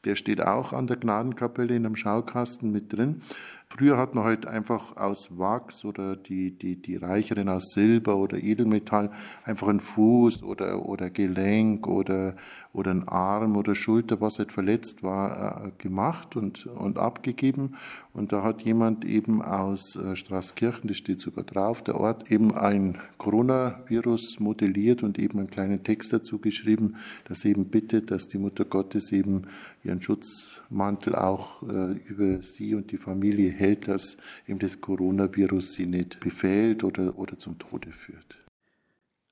[0.05, 3.23] Der steht auch an der Gnadenkapelle in einem Schaukasten mit drin.
[3.69, 8.39] Früher hat man halt einfach aus Wachs oder die, die, die Reicheren aus Silber oder
[8.39, 9.11] Edelmetall
[9.45, 12.37] einfach einen Fuß oder, oder Gelenk oder,
[12.73, 17.75] oder ein Arm oder Schulter, was halt verletzt war, äh, gemacht und, und abgegeben.
[18.13, 22.55] Und da hat jemand eben aus äh, Straßkirchen, das steht sogar drauf, der Ort, eben
[22.55, 28.39] ein Coronavirus modelliert und eben einen kleinen Text dazu geschrieben, das eben bittet, dass die
[28.39, 29.49] Mutter Gottes eben
[29.87, 35.87] ihren Schutzmantel auch äh, über sie und die Familie hält, dass eben das Coronavirus sie
[35.87, 38.39] nicht befällt oder, oder zum Tode führt.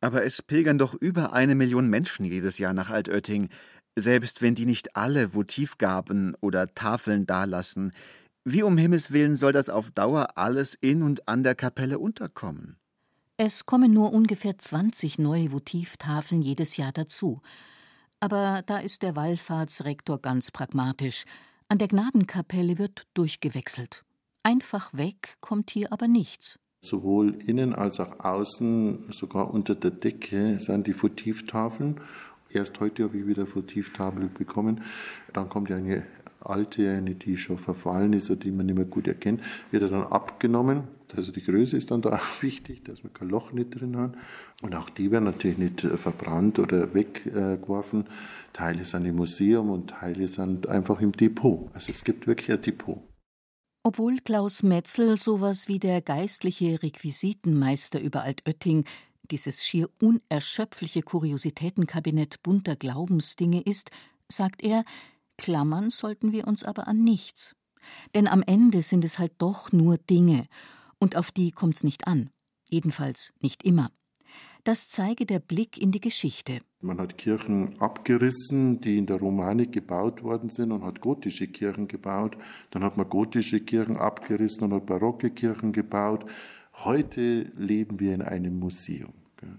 [0.01, 3.49] Aber es pilgern doch über eine Million Menschen jedes Jahr nach Altötting,
[3.97, 7.93] selbst wenn die nicht alle Votivgaben oder Tafeln dalassen.
[8.45, 12.77] Wie um Himmels willen soll das auf Dauer alles in und an der Kapelle unterkommen?
[13.37, 17.41] Es kommen nur ungefähr 20 neue Votivtafeln jedes Jahr dazu.
[18.25, 21.27] Aber da ist der Wallfahrtsrektor ganz pragmatisch.
[21.69, 24.03] An der Gnadenkapelle wird durchgewechselt.
[24.43, 26.59] Einfach weg kommt hier aber nichts.
[26.81, 32.01] Sowohl innen als auch außen, sogar unter der Decke, sind die Votivtafeln.
[32.49, 34.83] Erst heute habe ich wieder Votivtafel bekommen.
[35.35, 36.07] Dann kommt ja eine
[36.45, 39.89] alte, eine, die schon verfallen ist oder die man nicht mehr gut erkennt, wird er
[39.89, 40.85] dann abgenommen.
[41.17, 44.15] Also die Größe ist dann da auch wichtig, dass man kein Loch nicht drin hat.
[44.63, 48.07] Und auch die werden natürlich nicht verbrannt oder weggeworfen.
[48.53, 51.71] Teile sind im Museum und Teile sind einfach im Depot.
[51.75, 53.01] Also es gibt wirklich ein Depot.
[53.87, 58.87] Obwohl Klaus Metzel sowas wie der geistliche Requisitenmeister über Altötting,
[59.31, 63.91] dieses schier unerschöpfliche Kuriositätenkabinett bunter Glaubensdinge ist,
[64.27, 64.85] sagt er,
[65.37, 67.55] klammern sollten wir uns aber an nichts.
[68.15, 70.47] Denn am Ende sind es halt doch nur Dinge,
[70.99, 72.31] und auf die kommt's nicht an.
[72.71, 73.91] Jedenfalls nicht immer.
[74.65, 76.61] Das zeige der Blick in die Geschichte.
[76.81, 81.87] Man hat Kirchen abgerissen, die in der Romanik gebaut worden sind und hat gotische Kirchen
[81.87, 82.39] gebaut.
[82.71, 86.25] Dann hat man gotische Kirchen abgerissen und hat barocke Kirchen gebaut.
[86.73, 89.13] Heute leben wir in einem Museum.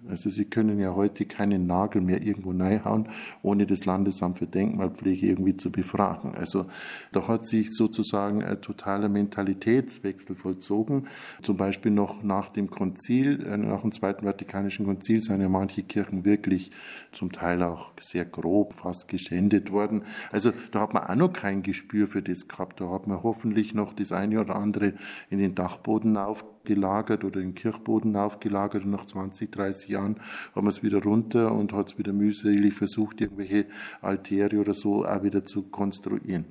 [0.07, 3.09] Also Sie können ja heute keinen Nagel mehr irgendwo reinhauen,
[3.41, 6.35] ohne das Landesamt für Denkmalpflege irgendwie zu befragen.
[6.35, 6.65] Also
[7.11, 11.07] da hat sich sozusagen ein totaler Mentalitätswechsel vollzogen.
[11.41, 15.83] Zum Beispiel noch nach dem Konzil, äh, nach dem Zweiten Vatikanischen Konzil sind ja manche
[15.83, 16.71] Kirchen wirklich
[17.11, 20.03] zum Teil auch sehr grob, fast geschändet worden.
[20.31, 22.81] Also da hat man auch noch kein Gespür für das gehabt.
[22.81, 24.93] Da hat man hoffentlich noch das eine oder andere
[25.29, 30.19] in den Dachboden aufgebaut gelagert oder in Kirchboden aufgelagert und nach 20, 30 Jahren
[30.53, 33.67] haben wir es wieder runter und hat es wieder mühselig versucht, irgendwelche
[34.01, 36.45] Altäre oder so auch wieder zu konstruieren.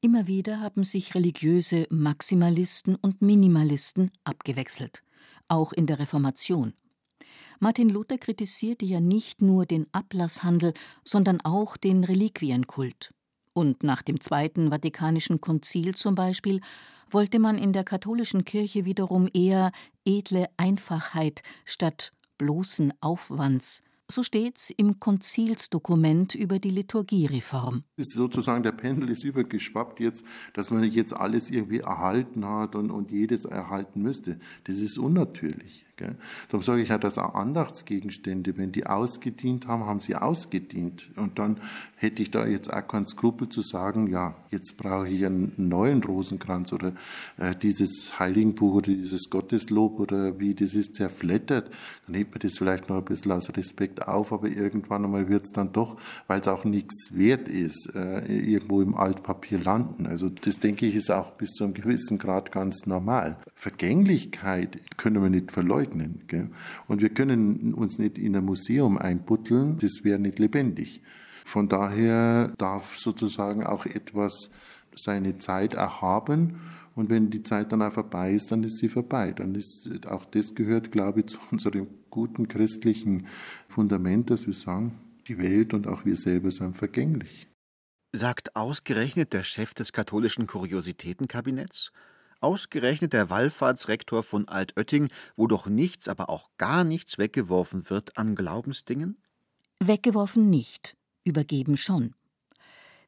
[0.00, 5.04] Immer wieder haben sich religiöse Maximalisten und Minimalisten abgewechselt,
[5.46, 6.74] auch in der Reformation.
[7.60, 13.14] Martin Luther kritisierte ja nicht nur den Ablasshandel, sondern auch den Reliquienkult.
[13.54, 16.60] Und nach dem Zweiten Vatikanischen Konzil zum Beispiel
[17.10, 19.72] wollte man in der katholischen Kirche wiederum eher
[20.06, 23.82] edle Einfachheit statt bloßen Aufwands.
[24.10, 27.84] So steht's im Konzilsdokument über die Liturgiereform.
[27.96, 32.90] Ist sozusagen der Pendel ist übergeschwappt jetzt, dass man jetzt alles irgendwie erhalten hat und,
[32.90, 34.38] und jedes erhalten müsste.
[34.64, 35.86] Das ist unnatürlich.
[36.48, 41.10] Darum sage ich ja, dass auch Andachtsgegenstände, wenn die ausgedient haben, haben sie ausgedient.
[41.16, 41.60] Und dann
[41.96, 46.02] hätte ich da jetzt auch keinen Skrupel zu sagen, ja, jetzt brauche ich einen neuen
[46.02, 46.92] Rosenkranz oder
[47.38, 51.70] äh, dieses Heiligenbuch oder dieses Gotteslob oder wie das ist zerflettert.
[52.06, 55.44] Dann hebt man das vielleicht noch ein bisschen aus Respekt auf, aber irgendwann einmal wird
[55.44, 60.06] es dann doch, weil es auch nichts wert ist, äh, irgendwo im Altpapier landen.
[60.06, 63.36] Also das denke ich ist auch bis zu einem gewissen Grad ganz normal.
[63.54, 66.24] Vergänglichkeit können wir nicht verleugnen leugnen.
[66.26, 66.50] Gell?
[66.88, 71.02] Und wir können uns nicht in ein Museum einbutteln, das wäre nicht lebendig.
[71.44, 74.50] Von daher darf sozusagen auch etwas
[74.94, 76.60] seine Zeit erhaben.
[76.94, 79.32] Und wenn die Zeit dann auch vorbei ist, dann ist sie vorbei.
[79.32, 83.26] Dann ist auch das gehört, glaube ich, zu unserem guten christlichen
[83.68, 87.48] Fundament, dass wir sagen, die Welt und auch wir selber sind vergänglich.
[88.14, 91.92] Sagt ausgerechnet der Chef des katholischen Kuriositätenkabinetts?
[92.42, 98.34] Ausgerechnet der Wallfahrtsrektor von Altötting, wo doch nichts, aber auch gar nichts weggeworfen wird an
[98.34, 99.22] Glaubensdingen?
[99.78, 102.16] Weggeworfen nicht, übergeben schon.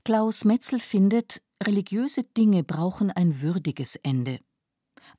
[0.05, 4.38] Klaus Metzel findet, religiöse Dinge brauchen ein würdiges Ende.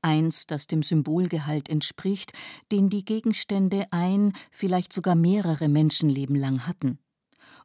[0.02, 2.32] Eins, das dem Symbolgehalt entspricht,
[2.72, 7.00] den die Gegenstände ein, vielleicht sogar mehrere Menschenleben lang hatten.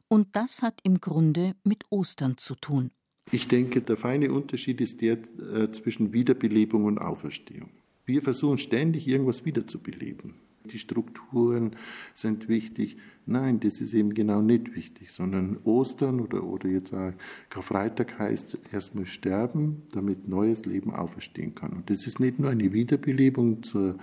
[0.09, 2.91] Und das hat im Grunde mit Ostern zu tun.
[3.31, 5.17] Ich denke, der feine Unterschied ist der
[5.53, 7.69] äh, zwischen Wiederbelebung und Auferstehung.
[8.05, 11.75] Wir versuchen ständig irgendwas wiederzubeleben die Strukturen
[12.13, 12.97] sind wichtig.
[13.25, 17.13] Nein, das ist eben genau nicht wichtig, sondern Ostern oder, oder jetzt auch
[17.49, 21.71] Karfreitag heißt erstmal sterben, damit neues Leben auferstehen kann.
[21.71, 23.97] Und das ist nicht nur eine Wiederbelebung zur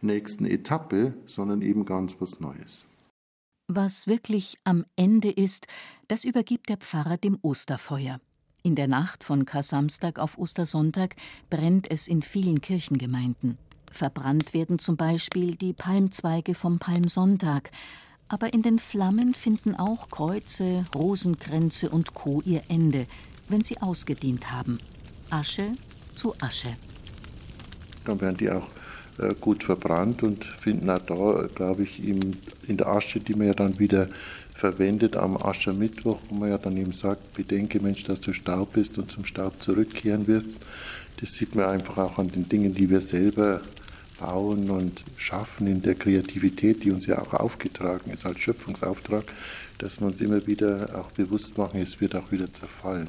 [0.00, 2.84] nächsten Etappe, sondern eben ganz was Neues.
[3.68, 5.66] Was wirklich am Ende ist,
[6.08, 8.20] das übergibt der Pfarrer dem Osterfeuer.
[8.62, 11.16] In der Nacht von Kar-Samstag auf Ostersonntag
[11.48, 13.56] brennt es in vielen Kirchengemeinden.
[13.90, 17.70] Verbrannt werden zum Beispiel die Palmzweige vom Palmsonntag,
[18.28, 22.42] aber in den Flammen finden auch Kreuze, Rosenkränze und Co.
[22.44, 23.04] ihr Ende,
[23.48, 24.78] wenn sie ausgedient haben.
[25.30, 25.72] Asche
[26.14, 26.74] zu Asche.
[28.04, 28.68] Dann werden die auch
[29.18, 32.36] äh, gut verbrannt und finden auch da, glaube ich, in
[32.68, 34.06] der Asche, die man ja dann wieder
[34.60, 38.98] verwendet am Aschermittwoch, wo man ja dann eben sagt, bedenke Mensch, dass du Staub bist
[38.98, 40.58] und zum Staub zurückkehren wirst.
[41.18, 43.62] Das sieht man einfach auch an den Dingen, die wir selber
[44.18, 49.24] bauen und schaffen in der Kreativität, die uns ja auch aufgetragen ist als Schöpfungsauftrag,
[49.78, 53.08] dass wir uns immer wieder auch bewusst machen, es wird auch wieder zerfallen.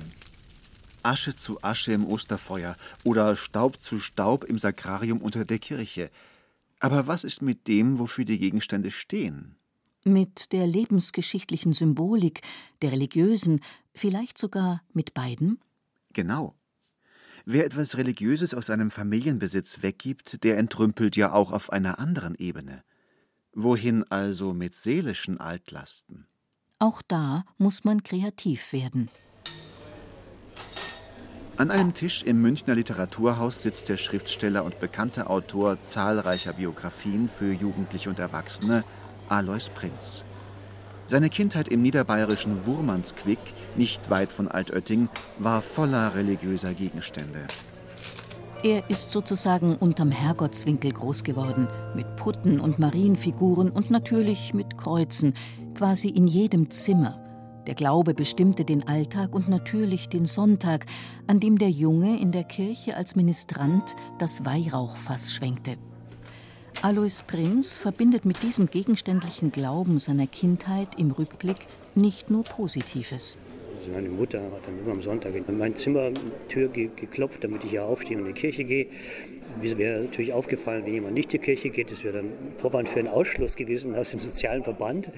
[1.03, 6.11] Asche zu Asche im Osterfeuer oder Staub zu Staub im Sakrarium unter der Kirche.
[6.79, 9.55] Aber was ist mit dem, wofür die Gegenstände stehen?
[10.03, 12.41] Mit der lebensgeschichtlichen Symbolik,
[12.81, 13.61] der religiösen,
[13.93, 15.59] vielleicht sogar mit beiden?
[16.13, 16.55] Genau.
[17.45, 22.83] Wer etwas Religiöses aus seinem Familienbesitz weggibt, der entrümpelt ja auch auf einer anderen Ebene.
[23.53, 26.27] Wohin also mit seelischen Altlasten?
[26.79, 29.09] Auch da muss man kreativ werden.
[31.57, 37.51] An einem Tisch im Münchner Literaturhaus sitzt der Schriftsteller und bekannte Autor zahlreicher Biografien für
[37.51, 38.83] Jugendliche und Erwachsene,
[39.31, 40.25] Alois Prinz.
[41.07, 43.39] Seine Kindheit im niederbayerischen Wurmansquick,
[43.77, 45.07] nicht weit von Altötting,
[45.39, 47.47] war voller religiöser Gegenstände.
[48.61, 55.33] Er ist sozusagen unterm Herrgottswinkel groß geworden, mit Putten und Marienfiguren und natürlich mit Kreuzen,
[55.75, 57.17] quasi in jedem Zimmer.
[57.67, 60.87] Der Glaube bestimmte den Alltag und natürlich den Sonntag,
[61.27, 65.77] an dem der Junge in der Kirche als Ministrant das Weihrauchfass schwenkte.
[66.81, 71.57] Alois Prinz verbindet mit diesem gegenständlichen Glauben seiner Kindheit im Rückblick
[71.93, 73.37] nicht nur Positives.
[73.77, 77.85] Also meine Mutter hat dann immer am Sonntag in meine Zimmertür geklopft, damit ich ja
[77.85, 78.87] aufstehe und in die Kirche gehe.
[79.61, 82.89] Mir wäre natürlich aufgefallen, wenn jemand nicht in die Kirche geht, das wäre dann Vorwand
[82.89, 85.11] für einen Ausschluss gewesen aus dem sozialen Verband.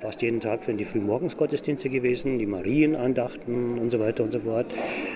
[0.00, 4.66] Fast jeden Tag für die Frühmorgensgottesdienste gewesen, die Marienandachten und so weiter und so fort.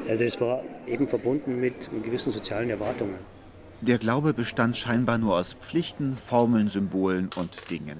[0.09, 3.36] Also es war eben verbunden mit gewissen sozialen Erwartungen.
[3.83, 7.99] Der Glaube bestand scheinbar nur aus Pflichten, Formeln, Symbolen und Dingen.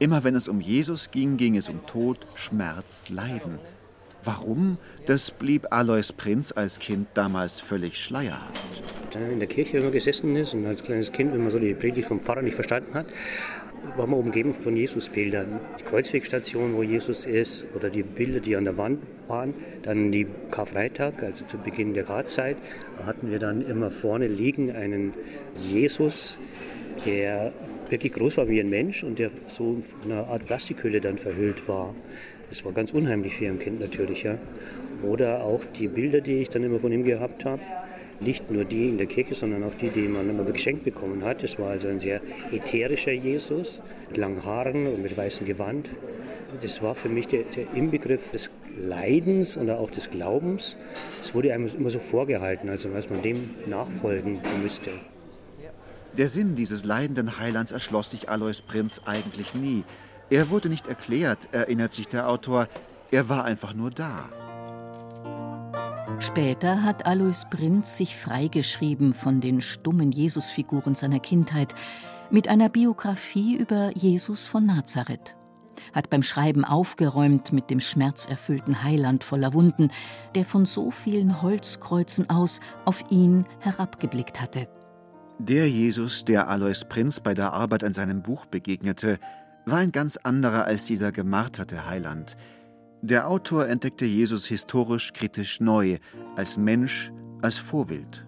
[0.00, 3.58] Immer wenn es um Jesus ging, ging es um Tod, Schmerz, Leiden.
[4.24, 4.78] Warum?
[5.06, 8.82] Das blieb Alois Prinz als Kind damals völlig schleierhaft.
[9.14, 12.08] In der Kirche immer gesessen ist und als kleines Kind, wenn man so die Predigt
[12.08, 13.06] vom Pfarrer nicht verstanden hat,
[13.96, 15.60] war man umgeben von Jesusbildern.
[15.78, 19.54] Die Kreuzwegstation, wo Jesus ist, oder die Bilder, die an der Wand waren.
[19.82, 22.56] Dann die Karfreitag, also zu Beginn der Garzeit,
[23.06, 25.14] hatten wir dann immer vorne liegen einen
[25.56, 26.38] Jesus,
[27.06, 27.52] der
[27.88, 31.68] wirklich groß war wie ein Mensch und der so in einer Art Plastikhülle dann verhüllt
[31.68, 31.94] war.
[32.50, 34.22] Das war ganz unheimlich für ein Kind natürlich.
[34.22, 34.38] Ja.
[35.02, 37.62] Oder auch die Bilder, die ich dann immer von ihm gehabt habe
[38.20, 41.42] nicht nur die in der Kirche, sondern auch die, die man immer geschenkt bekommen hat.
[41.42, 42.20] Es war also ein sehr
[42.52, 45.90] ätherischer Jesus mit langen Haaren und mit weißem Gewand.
[46.60, 50.76] Das war für mich der, der Inbegriff des Leidens und auch des Glaubens.
[51.22, 54.90] Es wurde einem immer so vorgehalten, also als man dem nachfolgen müsste.
[56.18, 59.84] Der Sinn dieses leidenden Heilands erschloss sich Alois Prinz eigentlich nie.
[60.28, 62.68] Er wurde nicht erklärt, erinnert sich der Autor.
[63.10, 64.28] Er war einfach nur da.
[66.20, 71.74] Später hat Alois Prinz sich freigeschrieben von den stummen Jesusfiguren seiner Kindheit
[72.30, 75.34] mit einer Biografie über Jesus von Nazareth.
[75.94, 79.90] Hat beim Schreiben aufgeräumt mit dem schmerzerfüllten Heiland voller Wunden,
[80.34, 84.68] der von so vielen Holzkreuzen aus auf ihn herabgeblickt hatte.
[85.38, 89.18] Der Jesus, der Alois Prinz bei der Arbeit an seinem Buch begegnete,
[89.64, 92.36] war ein ganz anderer als dieser gemarterte Heiland,
[93.02, 95.96] Der Autor entdeckte Jesus historisch kritisch neu,
[96.36, 98.26] als Mensch, als Vorbild.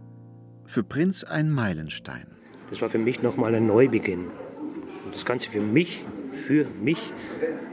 [0.64, 2.26] Für Prinz ein Meilenstein.
[2.70, 4.28] Das war für mich nochmal ein Neubeginn.
[5.04, 6.02] Und das Ganze für mich,
[6.46, 7.12] für mich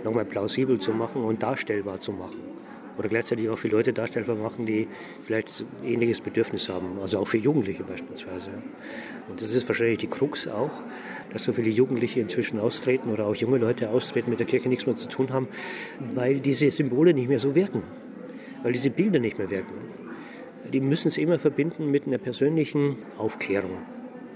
[0.04, 2.50] nochmal plausibel zu machen und darstellbar zu machen
[2.98, 4.90] oder gleichzeitig auch für Leute darstellbar machen, die
[5.24, 8.50] vielleicht ähnliches Bedürfnis haben, also auch für Jugendliche beispielsweise.
[9.30, 10.72] Und das ist wahrscheinlich die Krux auch,
[11.32, 14.86] dass so viele Jugendliche inzwischen austreten oder auch junge Leute austreten, mit der Kirche nichts
[14.86, 15.48] mehr zu tun haben,
[16.14, 17.84] weil diese Symbole nicht mehr so wirken,
[18.64, 19.74] weil diese Bilder nicht mehr wirken.
[20.72, 23.78] Die müssen es immer verbinden mit einer persönlichen Aufklärung.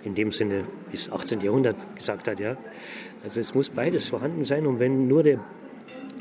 [0.03, 1.41] In dem Sinne, wie es 18.
[1.41, 2.57] Jahrhundert gesagt hat, ja.
[3.23, 5.39] Also es muss beides vorhanden sein und wenn nur der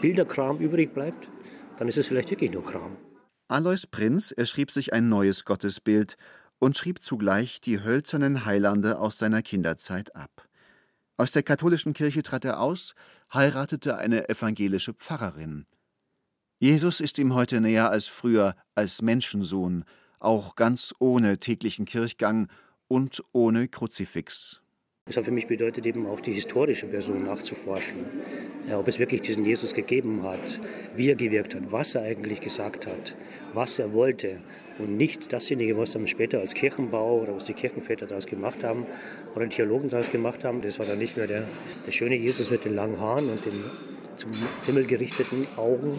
[0.01, 1.29] Bilderkram übrig bleibt,
[1.79, 2.97] dann ist es vielleicht wirklich nur Kram.
[3.49, 6.17] Alois Prinz erschrieb sich ein neues Gottesbild
[6.59, 10.47] und schrieb zugleich die hölzernen Heilande aus seiner Kinderzeit ab.
[11.17, 12.95] Aus der katholischen Kirche trat er aus,
[13.33, 15.67] heiratete eine evangelische Pfarrerin.
[16.59, 19.85] Jesus ist ihm heute näher als früher, als Menschensohn,
[20.21, 22.49] auch ganz ohne täglichen Kirchgang
[22.89, 24.62] und ohne Kruzifix.
[25.07, 28.07] Das hat für mich bedeutet, eben auch die historische Person nachzuforschen.
[28.73, 30.61] Ob es wirklich diesen Jesus gegeben hat,
[30.95, 33.17] wie er gewirkt hat, was er eigentlich gesagt hat,
[33.53, 34.39] was er wollte.
[34.79, 38.87] Und nicht dasjenige, was dann später als Kirchenbau oder was die Kirchenväter daraus gemacht haben
[39.35, 40.63] oder die Theologen daraus gemacht haben.
[40.63, 41.49] Das war dann nicht mehr der,
[41.85, 43.65] der schöne Jesus mit den langen Haaren und den
[44.15, 44.31] zum
[44.67, 45.99] Himmel gerichteten Augen,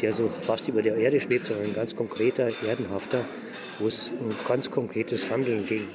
[0.00, 3.26] der so fast über der Erde schwebt, sondern ein ganz konkreter, erdenhafter,
[3.78, 5.86] wo es um ganz konkretes Handeln ging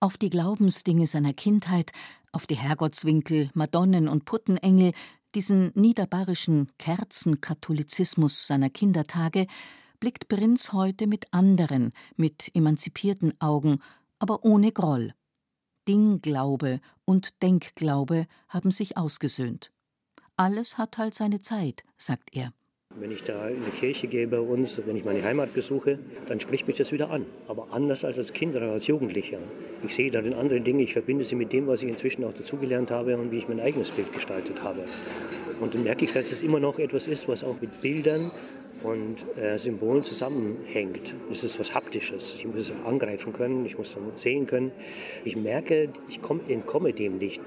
[0.00, 1.92] auf die Glaubensdinge seiner Kindheit,
[2.32, 4.92] auf die Herrgottswinkel, Madonnen und Puttenengel,
[5.34, 9.46] diesen niederbayerischen Kerzenkatholizismus seiner Kindertage,
[10.00, 13.80] blickt Prinz heute mit anderen, mit emanzipierten Augen,
[14.18, 15.14] aber ohne Groll.
[15.88, 19.72] Dingglaube und Denkglaube haben sich ausgesöhnt.
[20.36, 22.52] Alles hat halt seine Zeit, sagt er.
[22.98, 26.40] Wenn ich da in die Kirche gehe bei uns, wenn ich meine Heimat besuche, dann
[26.40, 27.26] spricht mich das wieder an.
[27.46, 29.36] Aber anders als als Kind oder als Jugendlicher.
[29.84, 32.90] Ich sehe darin andere Dinge, ich verbinde sie mit dem, was ich inzwischen auch dazugelernt
[32.90, 34.82] habe und wie ich mein eigenes Bild gestaltet habe.
[35.60, 38.30] Und dann merke ich, dass es immer noch etwas ist, was auch mit Bildern
[38.82, 41.14] und äh, Symbolen zusammenhängt.
[41.30, 42.34] Es ist was Haptisches.
[42.38, 44.72] Ich muss es angreifen können, ich muss es sehen können.
[45.24, 47.42] Ich merke, ich komm, entkomme dem nicht.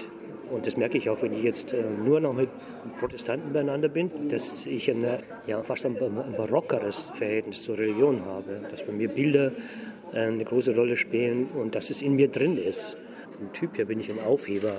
[0.50, 2.48] Und das merke ich auch, wenn ich jetzt äh, nur noch mit
[2.98, 5.06] Protestanten beieinander bin, dass ich ein,
[5.46, 8.60] ja, fast ein, ein barockeres Verhältnis zur Religion habe.
[8.70, 9.52] Dass bei mir Bilder
[10.12, 12.96] äh, eine große Rolle spielen und dass es in mir drin ist.
[13.38, 14.76] Vom Typ her bin ich ein Aufheber.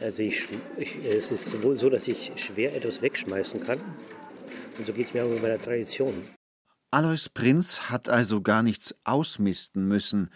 [0.00, 3.78] Also ich, ich, es ist wohl so, dass ich schwer etwas wegschmeißen kann.
[4.78, 6.12] Und so geht es mir auch mit meiner Tradition.
[6.90, 10.30] Alois Prinz hat also gar nichts ausmisten müssen.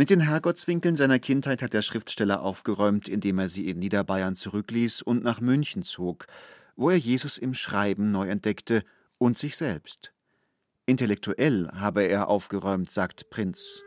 [0.00, 5.02] Mit den Herrgottswinkeln seiner Kindheit hat der Schriftsteller aufgeräumt, indem er sie in Niederbayern zurückließ
[5.02, 6.26] und nach München zog,
[6.74, 8.82] wo er Jesus im Schreiben neu entdeckte
[9.18, 10.14] und sich selbst.
[10.86, 13.82] Intellektuell habe er aufgeräumt, sagt Prinz.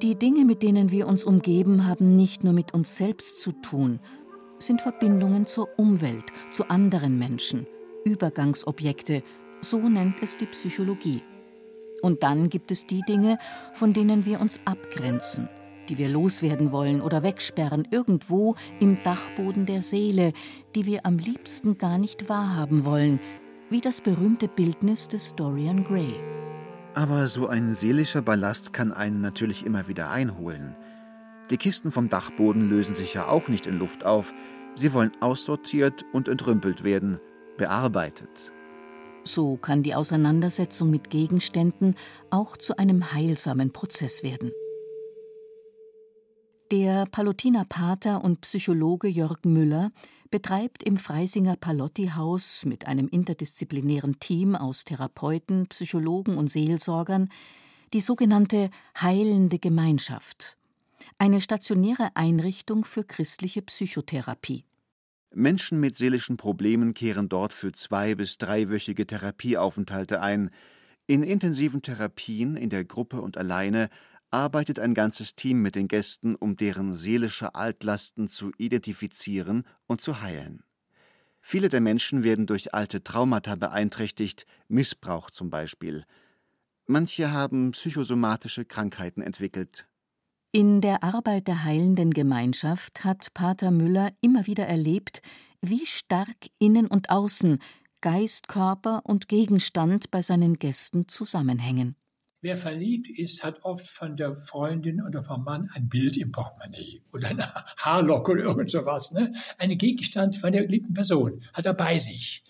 [0.00, 4.00] Die Dinge, mit denen wir uns umgeben, haben nicht nur mit uns selbst zu tun,
[4.58, 7.66] sind Verbindungen zur Umwelt, zu anderen Menschen,
[8.06, 9.22] Übergangsobjekte,
[9.60, 11.22] so nennt es die Psychologie.
[12.02, 13.38] Und dann gibt es die Dinge,
[13.74, 15.48] von denen wir uns abgrenzen,
[15.88, 20.32] die wir loswerden wollen oder wegsperren, irgendwo im Dachboden der Seele,
[20.74, 23.20] die wir am liebsten gar nicht wahrhaben wollen,
[23.68, 26.14] wie das berühmte Bildnis des Dorian Gray.
[26.94, 30.74] Aber so ein seelischer Ballast kann einen natürlich immer wieder einholen.
[31.50, 34.32] Die Kisten vom Dachboden lösen sich ja auch nicht in Luft auf.
[34.74, 37.20] Sie wollen aussortiert und entrümpelt werden,
[37.56, 38.52] bearbeitet.
[39.24, 41.94] So kann die Auseinandersetzung mit Gegenständen
[42.30, 44.52] auch zu einem heilsamen Prozess werden.
[46.70, 49.90] Der Palutiner Pater und Psychologe Jörg Müller
[50.30, 57.28] betreibt im Freisinger Palotti-Haus mit einem interdisziplinären Team aus Therapeuten, Psychologen und Seelsorgern
[57.92, 60.58] die sogenannte Heilende Gemeinschaft,
[61.18, 64.64] eine stationäre Einrichtung für christliche Psychotherapie.
[65.32, 70.50] Menschen mit seelischen Problemen kehren dort für zwei- bis dreiwöchige Therapieaufenthalte ein.
[71.06, 73.90] In intensiven Therapien, in der Gruppe und alleine,
[74.30, 80.20] arbeitet ein ganzes Team mit den Gästen, um deren seelische Altlasten zu identifizieren und zu
[80.20, 80.64] heilen.
[81.40, 86.04] Viele der Menschen werden durch alte Traumata beeinträchtigt, Missbrauch zum Beispiel.
[86.86, 89.88] Manche haben psychosomatische Krankheiten entwickelt,
[90.52, 95.22] in der Arbeit der heilenden Gemeinschaft hat Pater Müller immer wieder erlebt,
[95.60, 97.60] wie stark Innen und Außen,
[98.00, 101.94] Geist, Körper und Gegenstand bei seinen Gästen zusammenhängen.
[102.42, 107.02] Wer verliebt ist, hat oft von der Freundin oder vom Mann ein Bild im Portemonnaie
[107.12, 107.44] oder eine
[107.78, 109.12] Haarlocke oder irgend sowas.
[109.12, 109.32] Ne?
[109.58, 112.42] Ein Gegenstand von der geliebten Person hat er bei sich.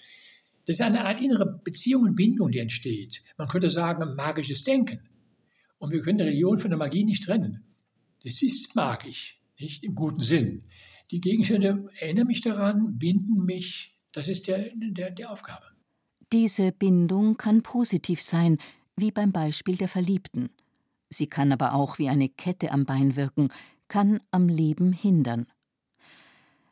[0.66, 3.24] Das ist eine Art innere Beziehung und Bindung, die entsteht.
[3.36, 5.00] Man könnte sagen, magisches Denken.
[5.78, 7.64] Und wir können Religion von der Magie nicht trennen.
[8.22, 10.64] Das ist magisch, nicht im guten Sinn.
[11.10, 13.94] Die Gegenstände erinnern mich daran, binden mich.
[14.12, 15.64] Das ist der, der, der Aufgabe.
[16.32, 18.58] Diese Bindung kann positiv sein,
[18.96, 20.50] wie beim Beispiel der Verliebten.
[21.08, 23.48] Sie kann aber auch wie eine Kette am Bein wirken,
[23.88, 25.46] kann am Leben hindern.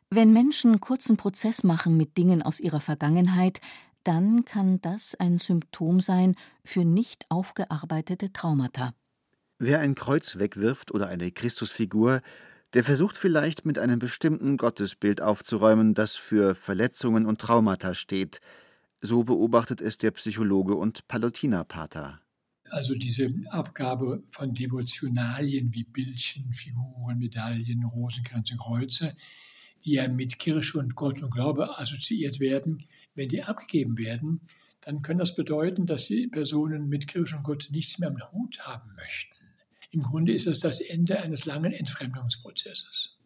[0.09, 3.59] Wenn Menschen kurzen Prozess machen mit Dingen aus ihrer Vergangenheit,
[4.03, 8.93] dann kann das ein Symptom sein für nicht aufgearbeitete Traumata.
[9.61, 12.21] Wer ein Kreuz wegwirft oder eine Christusfigur,
[12.73, 18.39] der versucht vielleicht mit einem bestimmten Gottesbild aufzuräumen, das für Verletzungen und Traumata steht,
[19.01, 22.21] so beobachtet es der Psychologe und Palutinerpater.
[22.69, 29.13] Also diese Abgabe von Devotionalien wie Bildchen, Figuren, Medaillen, Rosenkränze, Kreuze,
[29.83, 32.77] die ja mit Kirche und Gott und Glaube assoziiert werden,
[33.13, 34.39] wenn die abgegeben werden,
[34.81, 38.59] dann kann das bedeuten, dass die Personen mit Kirche und Gott nichts mehr am Hut
[38.61, 39.48] haben möchten.
[39.91, 43.17] Im Grunde ist es das Ende eines langen Entfremdungsprozesses.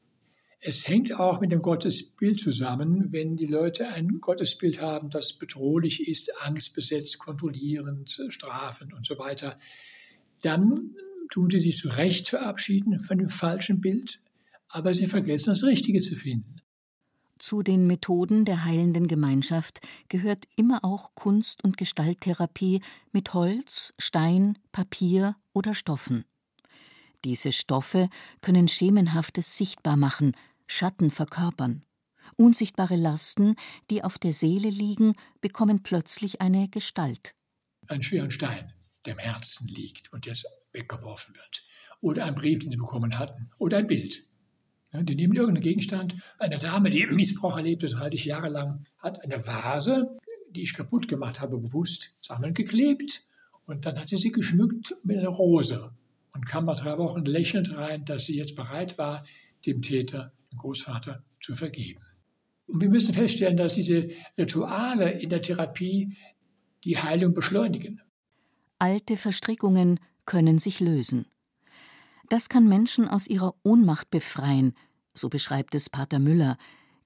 [0.59, 6.07] Es hängt auch mit dem Gottesbild zusammen, wenn die Leute ein Gottesbild haben, das bedrohlich
[6.07, 9.57] ist, angstbesetzt, kontrollierend, strafend und so weiter,
[10.41, 10.95] dann
[11.29, 14.21] tun sie sich zu Recht verabschieden von dem falschen Bild,
[14.69, 16.61] aber sie vergessen das Richtige zu finden.
[17.39, 24.57] Zu den Methoden der heilenden Gemeinschaft gehört immer auch Kunst- und Gestalttherapie mit Holz, Stein,
[24.71, 26.23] Papier oder Stoffen.
[27.25, 28.09] Diese Stoffe
[28.41, 30.35] können Schemenhaftes sichtbar machen,
[30.67, 31.83] Schatten verkörpern.
[32.35, 33.55] Unsichtbare Lasten,
[33.89, 37.33] die auf der Seele liegen, bekommen plötzlich eine Gestalt.
[37.87, 38.73] Ein schweren Stein,
[39.05, 41.63] der im Herzen liegt und jetzt weggeworfen wird.
[42.01, 43.49] Oder ein Brief, den sie bekommen hatten.
[43.59, 44.27] Oder ein Bild.
[44.91, 46.15] Die nehmen irgendeinen Gegenstand.
[46.39, 50.17] Eine Dame, die Missbrauch erlebte, 30 Jahre lang, hat eine Vase,
[50.51, 53.21] die ich kaputt gemacht habe, bewusst zusammengeklebt.
[53.65, 55.93] Und dann hat sie sie geschmückt mit einer Rose
[56.33, 59.25] und kam nach drei Wochen lächelnd rein, dass sie jetzt bereit war,
[59.65, 62.01] dem Täter Großvater zu vergeben.
[62.67, 66.15] Und wir müssen feststellen, dass diese Rituale in der Therapie
[66.83, 68.01] die Heilung beschleunigen.
[68.79, 71.25] Alte Verstrickungen können sich lösen.
[72.29, 74.73] Das kann Menschen aus ihrer Ohnmacht befreien,
[75.13, 76.57] so beschreibt es Pater Müller,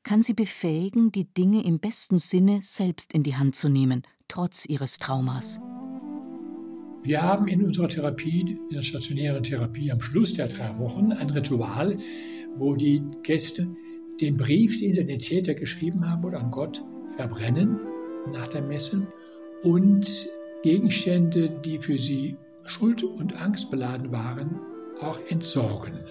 [0.04, 4.66] kann sie befähigen, die Dinge im besten Sinne selbst in die Hand zu nehmen, trotz
[4.66, 5.60] ihres Traumas.
[7.08, 11.30] Wir haben in unserer Therapie, in der stationären Therapie am Schluss der drei Wochen ein
[11.30, 11.98] Ritual,
[12.56, 13.66] wo die Gäste
[14.20, 16.84] den Brief, den sie den Täter geschrieben haben oder an Gott,
[17.16, 17.80] verbrennen
[18.34, 19.08] nach der Messe
[19.64, 20.28] und
[20.64, 22.36] Gegenstände, die für sie
[22.66, 24.60] schuld- und angstbeladen waren,
[25.00, 26.02] auch entsorgen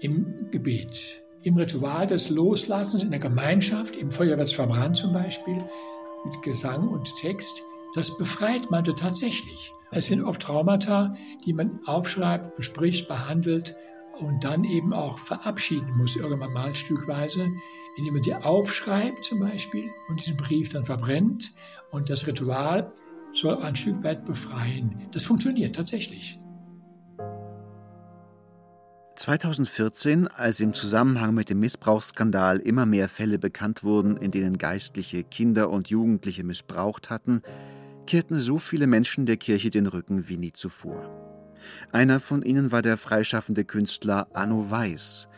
[0.00, 1.24] im Gebet.
[1.42, 5.58] Im Ritual des Loslassens in der Gemeinschaft, im Feuer wird verbrannt zum Beispiel,
[6.24, 7.62] mit Gesang und Text,
[7.94, 9.72] das befreit man tatsächlich.
[9.90, 11.14] Es sind oft Traumata,
[11.44, 13.74] die man aufschreibt, bespricht, behandelt
[14.20, 17.48] und dann eben auch verabschieden muss, irgendwann mal stückweise,
[17.96, 21.52] indem man sie aufschreibt zum Beispiel und diesen Brief dann verbrennt
[21.90, 22.92] und das Ritual
[23.32, 25.08] soll ein Stück weit befreien.
[25.12, 26.38] Das funktioniert tatsächlich.
[29.16, 35.24] 2014, als im Zusammenhang mit dem Missbrauchsskandal immer mehr Fälle bekannt wurden, in denen Geistliche
[35.24, 37.42] Kinder und Jugendliche missbraucht hatten,
[38.08, 41.10] kehrten so viele Menschen der Kirche den Rücken wie nie zuvor.
[41.92, 45.28] Einer von ihnen war der freischaffende Künstler Anno Weiß.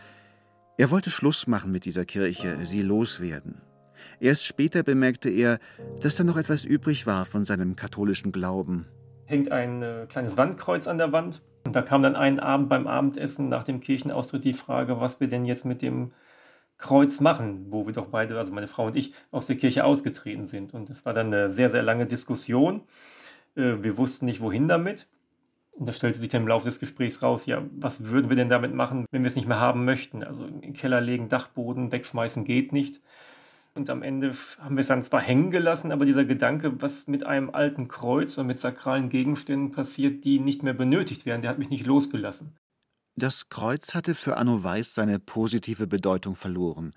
[0.79, 3.61] Er wollte Schluss machen mit dieser Kirche, sie loswerden.
[4.21, 5.59] Erst später bemerkte er,
[6.01, 8.87] dass da noch etwas übrig war von seinem katholischen Glauben.
[9.25, 11.43] Hängt ein äh, kleines Wandkreuz an der Wand.
[11.67, 15.27] Und da kam dann einen Abend beim Abendessen nach dem Kirchenaustritt die Frage, was wir
[15.27, 16.13] denn jetzt mit dem
[16.81, 20.47] Kreuz machen, wo wir doch beide, also meine Frau und ich, aus der Kirche ausgetreten
[20.47, 20.75] sind.
[20.75, 22.83] Und es war dann eine sehr, sehr lange Diskussion.
[23.55, 25.07] Äh, wir wussten nicht, wohin damit.
[25.73, 28.49] Und da stellte sich dann im Laufe des Gesprächs raus, ja, was würden wir denn
[28.49, 30.25] damit machen, wenn wir es nicht mehr haben möchten?
[30.25, 33.01] Also in den Keller legen, Dachboden wegschmeißen geht nicht.
[33.75, 37.25] Und am Ende haben wir es dann zwar hängen gelassen, aber dieser Gedanke, was mit
[37.25, 41.59] einem alten Kreuz oder mit sakralen Gegenständen passiert, die nicht mehr benötigt werden, der hat
[41.59, 42.57] mich nicht losgelassen.
[43.17, 46.95] Das Kreuz hatte für Anno Weiß seine positive Bedeutung verloren.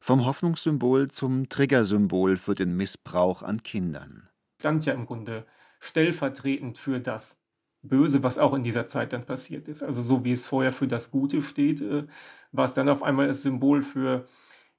[0.00, 4.28] Vom Hoffnungssymbol zum Triggersymbol für den Missbrauch an Kindern.
[4.60, 5.46] Stand ja im Grunde
[5.80, 7.38] stellvertretend für das
[7.82, 9.82] Böse, was auch in dieser Zeit dann passiert ist.
[9.82, 12.06] Also so wie es vorher für das Gute steht, äh,
[12.52, 14.26] war es dann auf einmal das Symbol für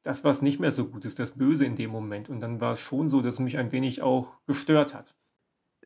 [0.03, 2.30] das, was nicht mehr so gut ist, das Böse in dem Moment.
[2.30, 5.15] Und dann war es schon so, dass es mich ein wenig auch gestört hat.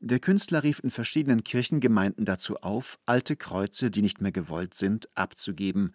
[0.04, 5.08] Der Künstler rief in verschiedenen Kirchengemeinden dazu auf, alte Kreuze, die nicht mehr gewollt sind,
[5.14, 5.93] abzugeben.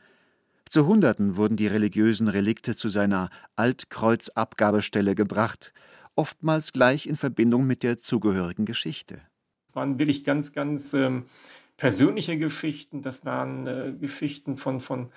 [0.71, 5.73] Zu Hunderten wurden die religiösen Relikte zu seiner Altkreuzabgabestelle gebracht,
[6.15, 9.23] oftmals gleich in Verbindung mit der zugehörigen Geschichte.
[9.67, 11.25] Das waren wirklich ganz, ganz ähm,
[11.77, 13.03] persönliche Geschichten.
[13.03, 15.11] Das waren äh, Geschichten von, von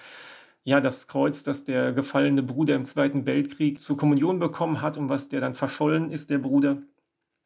[0.63, 5.09] ja, das Kreuz, das der gefallene Bruder im Zweiten Weltkrieg zur Kommunion bekommen hat und
[5.09, 6.81] was der dann verschollen ist, der Bruder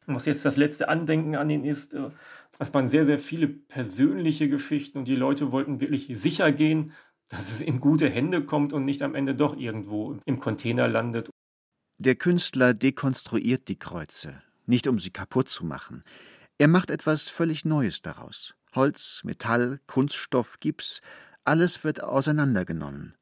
[0.06, 1.94] was jetzt das letzte Andenken an ihn ist.
[1.94, 2.10] Äh,
[2.58, 6.92] es waren sehr, sehr viele persönliche Geschichten und die Leute wollten wirklich sicher gehen,
[7.28, 11.30] dass es in gute Hände kommt und nicht am Ende doch irgendwo im Container landet.
[11.98, 16.02] Der Künstler dekonstruiert die Kreuze, nicht um sie kaputt zu machen.
[16.58, 18.54] Er macht etwas völlig Neues daraus.
[18.74, 21.00] Holz, Metall, Kunststoff, Gips,
[21.44, 23.14] alles wird auseinandergenommen.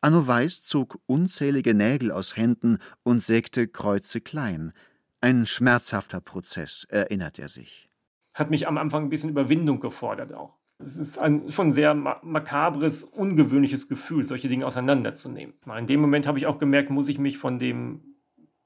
[0.00, 4.72] Anno Weiß zog unzählige Nägel aus Händen und sägte Kreuze klein,
[5.20, 7.88] ein schmerzhafter Prozess, erinnert er sich.
[8.34, 10.56] Hat mich am Anfang ein bisschen Überwindung gefordert auch.
[10.78, 15.54] Es ist ein schon sehr makabres, ungewöhnliches Gefühl, solche Dinge auseinanderzunehmen.
[15.78, 18.16] In dem Moment habe ich auch gemerkt, muss ich mich von dem,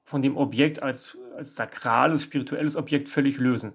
[0.04, 3.72] von dem Objekt als, als sakrales, spirituelles Objekt völlig lösen.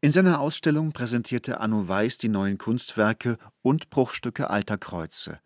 [0.00, 5.40] In seiner Ausstellung präsentierte Anno Weiß die neuen Kunstwerke und Bruchstücke alter Kreuze.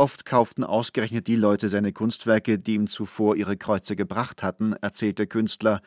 [0.00, 5.18] Oft kauften ausgerechnet die Leute seine Kunstwerke, die ihm zuvor ihre Kreuze gebracht hatten, erzählt
[5.18, 5.82] der Künstler.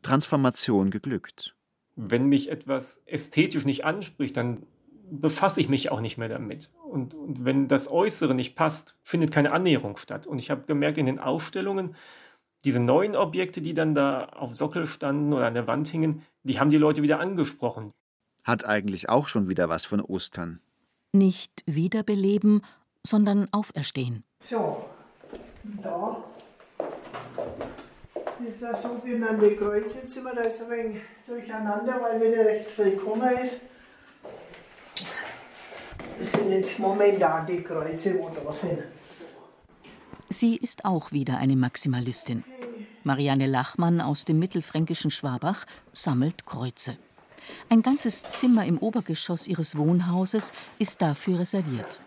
[0.00, 1.54] Transformation geglückt.
[1.94, 4.62] Wenn mich etwas ästhetisch nicht anspricht, dann
[5.10, 6.70] befasse ich mich auch nicht mehr damit.
[6.90, 10.26] Und, und wenn das Äußere nicht passt, findet keine Annäherung statt.
[10.26, 11.94] Und ich habe gemerkt in den Ausstellungen,
[12.64, 16.58] diese neuen Objekte, die dann da auf Sockel standen oder an der Wand hingen, die
[16.58, 17.92] haben die Leute wieder angesprochen.
[18.42, 20.60] Hat eigentlich auch schon wieder was von Ostern.
[21.12, 22.62] Nicht wiederbeleben,
[23.06, 24.24] sondern auferstehen.
[24.44, 24.84] So,
[25.82, 26.24] da
[28.46, 29.94] ist das sogenannte Kreuz.
[29.94, 33.62] Jetzt sind wir da ein wenig durcheinander, weil wieder recht viel gekommen ist.
[36.18, 38.82] Das sind jetzt momentan die Kreuze, wo da sind.
[40.28, 42.44] Sie ist auch wieder eine Maximalistin.
[43.02, 46.96] Marianne Lachmann aus dem mittelfränkischen Schwabach sammelt Kreuze.
[47.68, 52.00] Ein ganzes Zimmer im Obergeschoss ihres Wohnhauses ist dafür reserviert.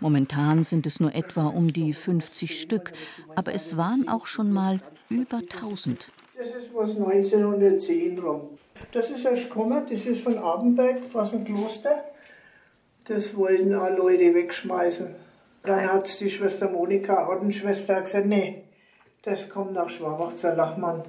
[0.00, 2.92] Momentan sind es nur etwa um die 50 Stück,
[3.34, 6.08] aber es waren auch schon mal über 1000.
[6.36, 8.58] Das ist was 1910 rum.
[8.92, 12.04] Das ist erst gekommen, das ist von Abenberg, fast ein Kloster.
[13.04, 15.08] Das wollten auch Leute wegschmeißen.
[15.62, 18.62] Dann hat die Schwester Monika, Ordensschwester, gesagt, nee,
[19.22, 21.02] das kommt nach Schwabach zur Lachmann.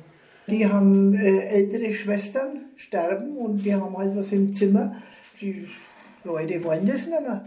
[0.48, 4.96] Die haben äh, ältere Schwestern, sterben und die haben halt was im Zimmer.
[5.40, 5.70] Die
[6.26, 7.46] Leute wollen das nicht mehr.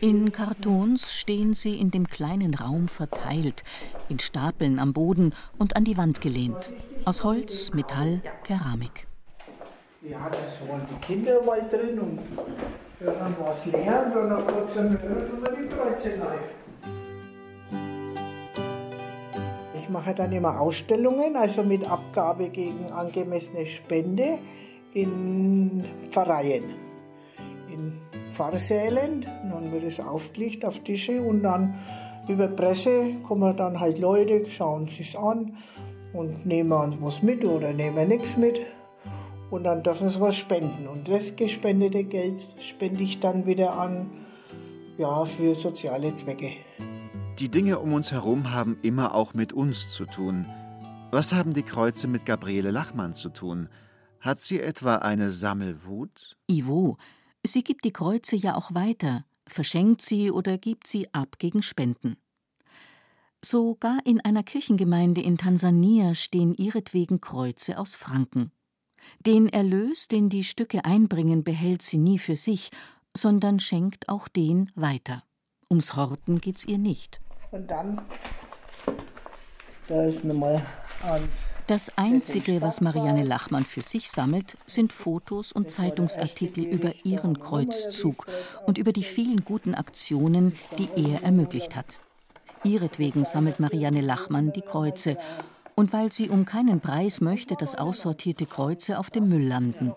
[0.00, 3.64] In Kartons stehen sie in dem kleinen Raum verteilt,
[4.08, 6.70] in Stapeln am Boden und an die Wand gelehnt.
[7.04, 9.06] Aus Holz, Metall, Keramik.
[10.02, 12.18] Ja, das waren die Kinder mal drin und
[13.00, 14.80] dann war es leer und dann hat sie
[15.36, 16.38] über die Kreuze rein.
[19.76, 24.38] Ich mache dann immer Ausstellungen, also mit Abgabe gegen angemessene Spende
[24.92, 26.64] in Pfarreien.
[27.70, 27.98] In
[28.38, 31.74] Pfarrsälen, dann wird es aufgelegt auf Tische und dann
[32.28, 35.56] über Presse kommen dann halt Leute, schauen sich an
[36.12, 38.60] und nehmen was mit oder nehmen nichts mit
[39.50, 44.08] und dann dürfen sie was spenden und das gespendete Geld spende ich dann wieder an
[44.98, 46.52] ja, für soziale Zwecke.
[47.40, 50.46] Die Dinge um uns herum haben immer auch mit uns zu tun.
[51.10, 53.68] Was haben die Kreuze mit Gabriele Lachmann zu tun?
[54.20, 56.36] Hat sie etwa eine Sammelwut?
[56.48, 56.98] Ivo,
[57.44, 62.16] Sie gibt die Kreuze ja auch weiter, verschenkt sie oder gibt sie ab gegen Spenden.
[63.44, 68.50] Sogar in einer Kirchengemeinde in Tansania stehen ihretwegen Kreuze aus Franken.
[69.20, 72.70] Den Erlös, den die Stücke einbringen, behält sie nie für sich,
[73.16, 75.22] sondern schenkt auch den weiter.
[75.70, 77.20] Ums Horten geht's ihr nicht.
[77.52, 78.00] Und dann,
[79.86, 80.64] da ist nochmal
[81.04, 81.28] ein
[81.68, 88.26] das Einzige, was Marianne Lachmann für sich sammelt, sind Fotos und Zeitungsartikel über ihren Kreuzzug
[88.66, 91.98] und über die vielen guten Aktionen, die er ermöglicht hat.
[92.64, 95.18] Ihretwegen sammelt Marianne Lachmann die Kreuze
[95.74, 99.92] und weil sie um keinen Preis möchte, dass aussortierte Kreuze auf dem Müll landen.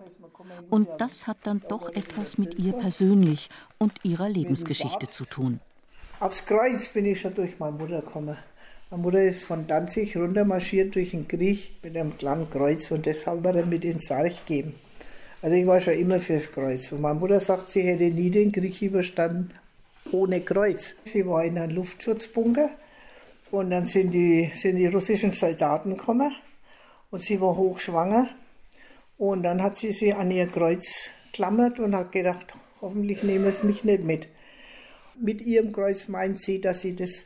[0.69, 5.61] Und das hat dann doch etwas mit ihr persönlich und ihrer Lebensgeschichte zu tun.
[6.19, 8.37] Aufs Kreuz bin ich schon durch meine Mutter gekommen.
[8.91, 13.25] Meine Mutter ist von Danzig runtermarschiert durch den Krieg mit einem kleinen Kreuz und das
[13.25, 14.75] haben wir dann mit ins Sarg gegeben.
[15.41, 16.91] Also ich war schon immer fürs Kreuz.
[16.91, 19.53] Und meine Mutter sagt, sie hätte nie den Krieg überstanden
[20.11, 20.93] ohne Kreuz.
[21.05, 22.69] Sie war in einem Luftschutzbunker
[23.51, 26.35] und dann sind die, sind die russischen Soldaten gekommen
[27.11, 28.27] und sie war hochschwanger
[29.17, 33.63] Und dann hat sie sie an ihr Kreuz klammert und hat gedacht, hoffentlich nehmen es
[33.63, 34.27] mich nicht mit.
[35.17, 37.25] Mit ihrem Kreuz meint sie, dass sie das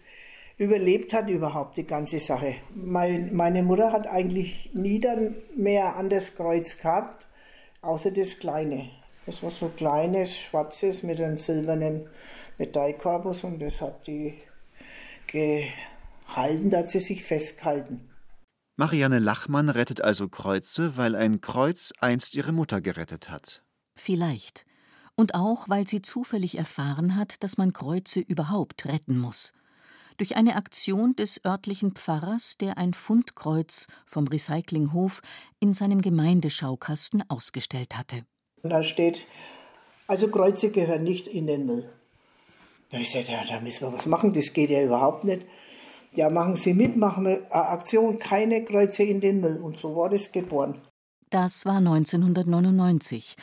[0.57, 2.55] überlebt hat überhaupt, die ganze Sache.
[2.73, 7.25] Mein, meine Mutter hat eigentlich nie dann mehr an das Kreuz gehabt,
[7.81, 8.89] außer das kleine.
[9.25, 12.07] Das war so kleines, schwarzes mit einem silbernen
[12.57, 14.35] Metallkorpus und das hat die
[15.27, 18.09] gehalten, da hat sie sich festgehalten.
[18.77, 23.63] Marianne Lachmann rettet also Kreuze, weil ein Kreuz einst ihre Mutter gerettet hat.
[23.95, 24.65] Vielleicht.
[25.15, 29.53] Und auch, weil sie zufällig erfahren hat, dass man Kreuze überhaupt retten muss.
[30.17, 35.21] Durch eine Aktion des örtlichen Pfarrers, der ein Fundkreuz vom Recyclinghof
[35.59, 38.25] in seinem Gemeindeschaukasten ausgestellt hatte.
[38.63, 39.25] Und da steht,
[40.07, 41.89] also Kreuze gehören nicht in den Müll.
[42.91, 45.45] Da ich gesagt, ja, da müssen wir was machen, das geht ja überhaupt nicht.
[46.13, 49.57] Ja, machen Sie mit, machen wir eine Aktion, keine Kreuze in den Müll.
[49.57, 50.81] Und so war das geboren.
[51.29, 53.35] Das war 1999.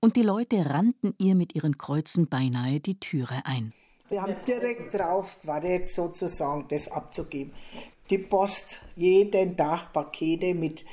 [0.00, 3.72] Und die Leute rannten ihr mit ihren Kreuzen beinahe die Türe ein.
[4.10, 7.52] Die haben direkt drauf gewartet, sozusagen, das abzugeben.
[8.08, 10.84] Die Post, jeden Tag Pakete mit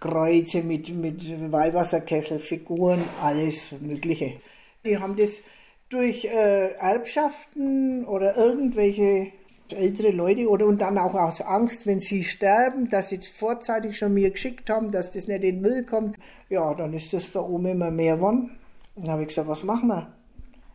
[0.00, 4.38] Kreuze, mit, mit Weihwasserkessel, Figuren, alles Mögliche.
[4.84, 5.42] Die haben das
[5.88, 9.32] durch äh, Erbschaften oder irgendwelche
[9.70, 13.96] ältere Leute oder und dann auch aus Angst, wenn sie sterben, dass sie es vorzeitig
[13.96, 16.16] schon mir geschickt haben, dass das nicht in den Müll kommt.
[16.50, 18.58] Ja, dann ist das da oben immer mehr geworden.
[18.96, 20.12] Dann habe ich gesagt, was machen wir?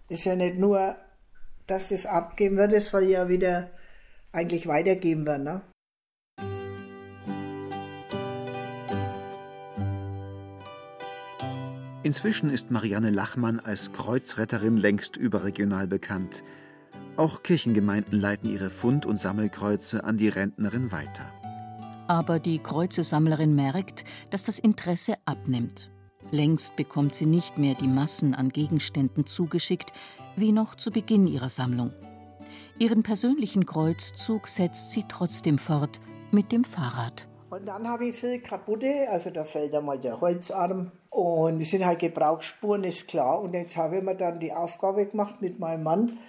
[0.10, 0.96] Das ist ja nicht nur,
[1.70, 3.70] dass das abgeben wird, das soll ja wieder
[4.32, 5.44] eigentlich weitergeben werden.
[5.44, 5.62] Ne?
[12.02, 16.44] Inzwischen ist Marianne Lachmann als Kreuzretterin längst überregional bekannt.
[17.18, 21.32] Auch Kirchengemeinden leiten ihre Fund- und Sammelkreuze an die Rentnerin weiter.
[22.08, 25.92] Aber die Kreuzesammlerin merkt, dass das Interesse abnimmt.
[26.32, 29.92] Längst bekommt sie nicht mehr die Massen an Gegenständen zugeschickt,
[30.36, 31.92] wie noch zu Beginn ihrer Sammlung.
[32.78, 36.00] Ihren persönlichen Kreuzzug setzt sie trotzdem fort
[36.32, 37.28] mit dem Fahrrad.
[37.50, 41.86] Und dann habe ich viel kaputte, also da fällt einmal der Holzarm und es sind
[41.86, 43.42] halt Gebrauchsspuren, ist klar.
[43.42, 46.20] Und jetzt habe ich mir dann die Aufgabe gemacht mit meinem Mann,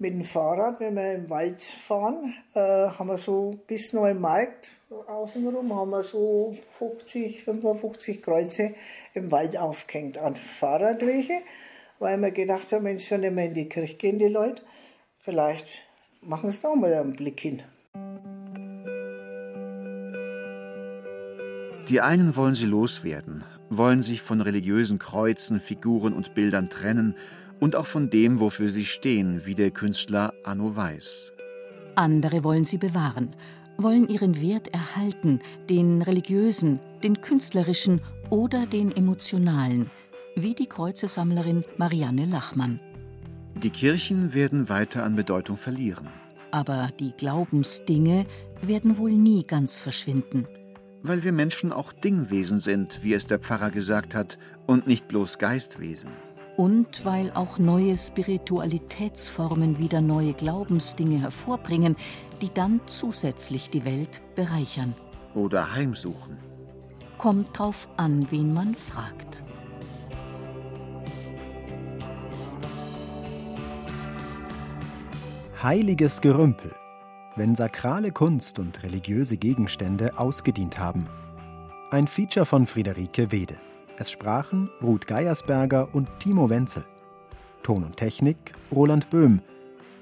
[0.00, 4.72] mit dem Fahrrad, wenn wir im Wald fahren, äh, haben wir so bis Neumarkt
[5.06, 8.74] außenrum, haben wir so 50, 55 Kreuze
[9.12, 11.42] im Wald aufgehängt an Fahrradwege,
[11.98, 14.62] weil wir gedacht haben, wenn es schon immer in die Kirche gehen, die Leute,
[15.18, 15.68] vielleicht
[16.22, 17.62] machen sie da mal einen Blick hin.
[21.90, 27.16] Die einen wollen sie loswerden, wollen sich von religiösen Kreuzen, Figuren und Bildern trennen
[27.60, 31.32] und auch von dem, wofür sie stehen, wie der Künstler Anno Weiß.
[31.94, 33.36] Andere wollen sie bewahren,
[33.76, 38.00] wollen ihren Wert erhalten, den religiösen, den künstlerischen
[38.30, 39.90] oder den emotionalen,
[40.34, 42.80] wie die Kreuzesammlerin Marianne Lachmann.
[43.56, 46.08] Die Kirchen werden weiter an Bedeutung verlieren.
[46.52, 48.26] Aber die Glaubensdinge
[48.62, 50.46] werden wohl nie ganz verschwinden.
[51.02, 55.38] Weil wir Menschen auch Dingwesen sind, wie es der Pfarrer gesagt hat, und nicht bloß
[55.38, 56.10] Geistwesen
[56.60, 61.96] und weil auch neue Spiritualitätsformen wieder neue Glaubensdinge hervorbringen,
[62.42, 64.94] die dann zusätzlich die Welt bereichern.
[65.34, 66.36] Oder heimsuchen.
[67.16, 69.42] Kommt drauf an, wen man fragt.
[75.62, 76.74] Heiliges Gerümpel,
[77.36, 81.08] wenn sakrale Kunst und religiöse Gegenstände ausgedient haben.
[81.90, 83.56] Ein Feature von Friederike Wede.
[84.00, 86.86] Es sprachen Ruth Geiersberger und Timo Wenzel.
[87.62, 89.42] Ton und Technik Roland Böhm.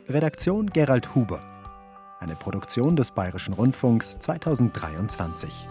[0.09, 1.41] Redaktion Gerald Huber.
[2.21, 5.67] Eine Produktion des Bayerischen Rundfunks 2023.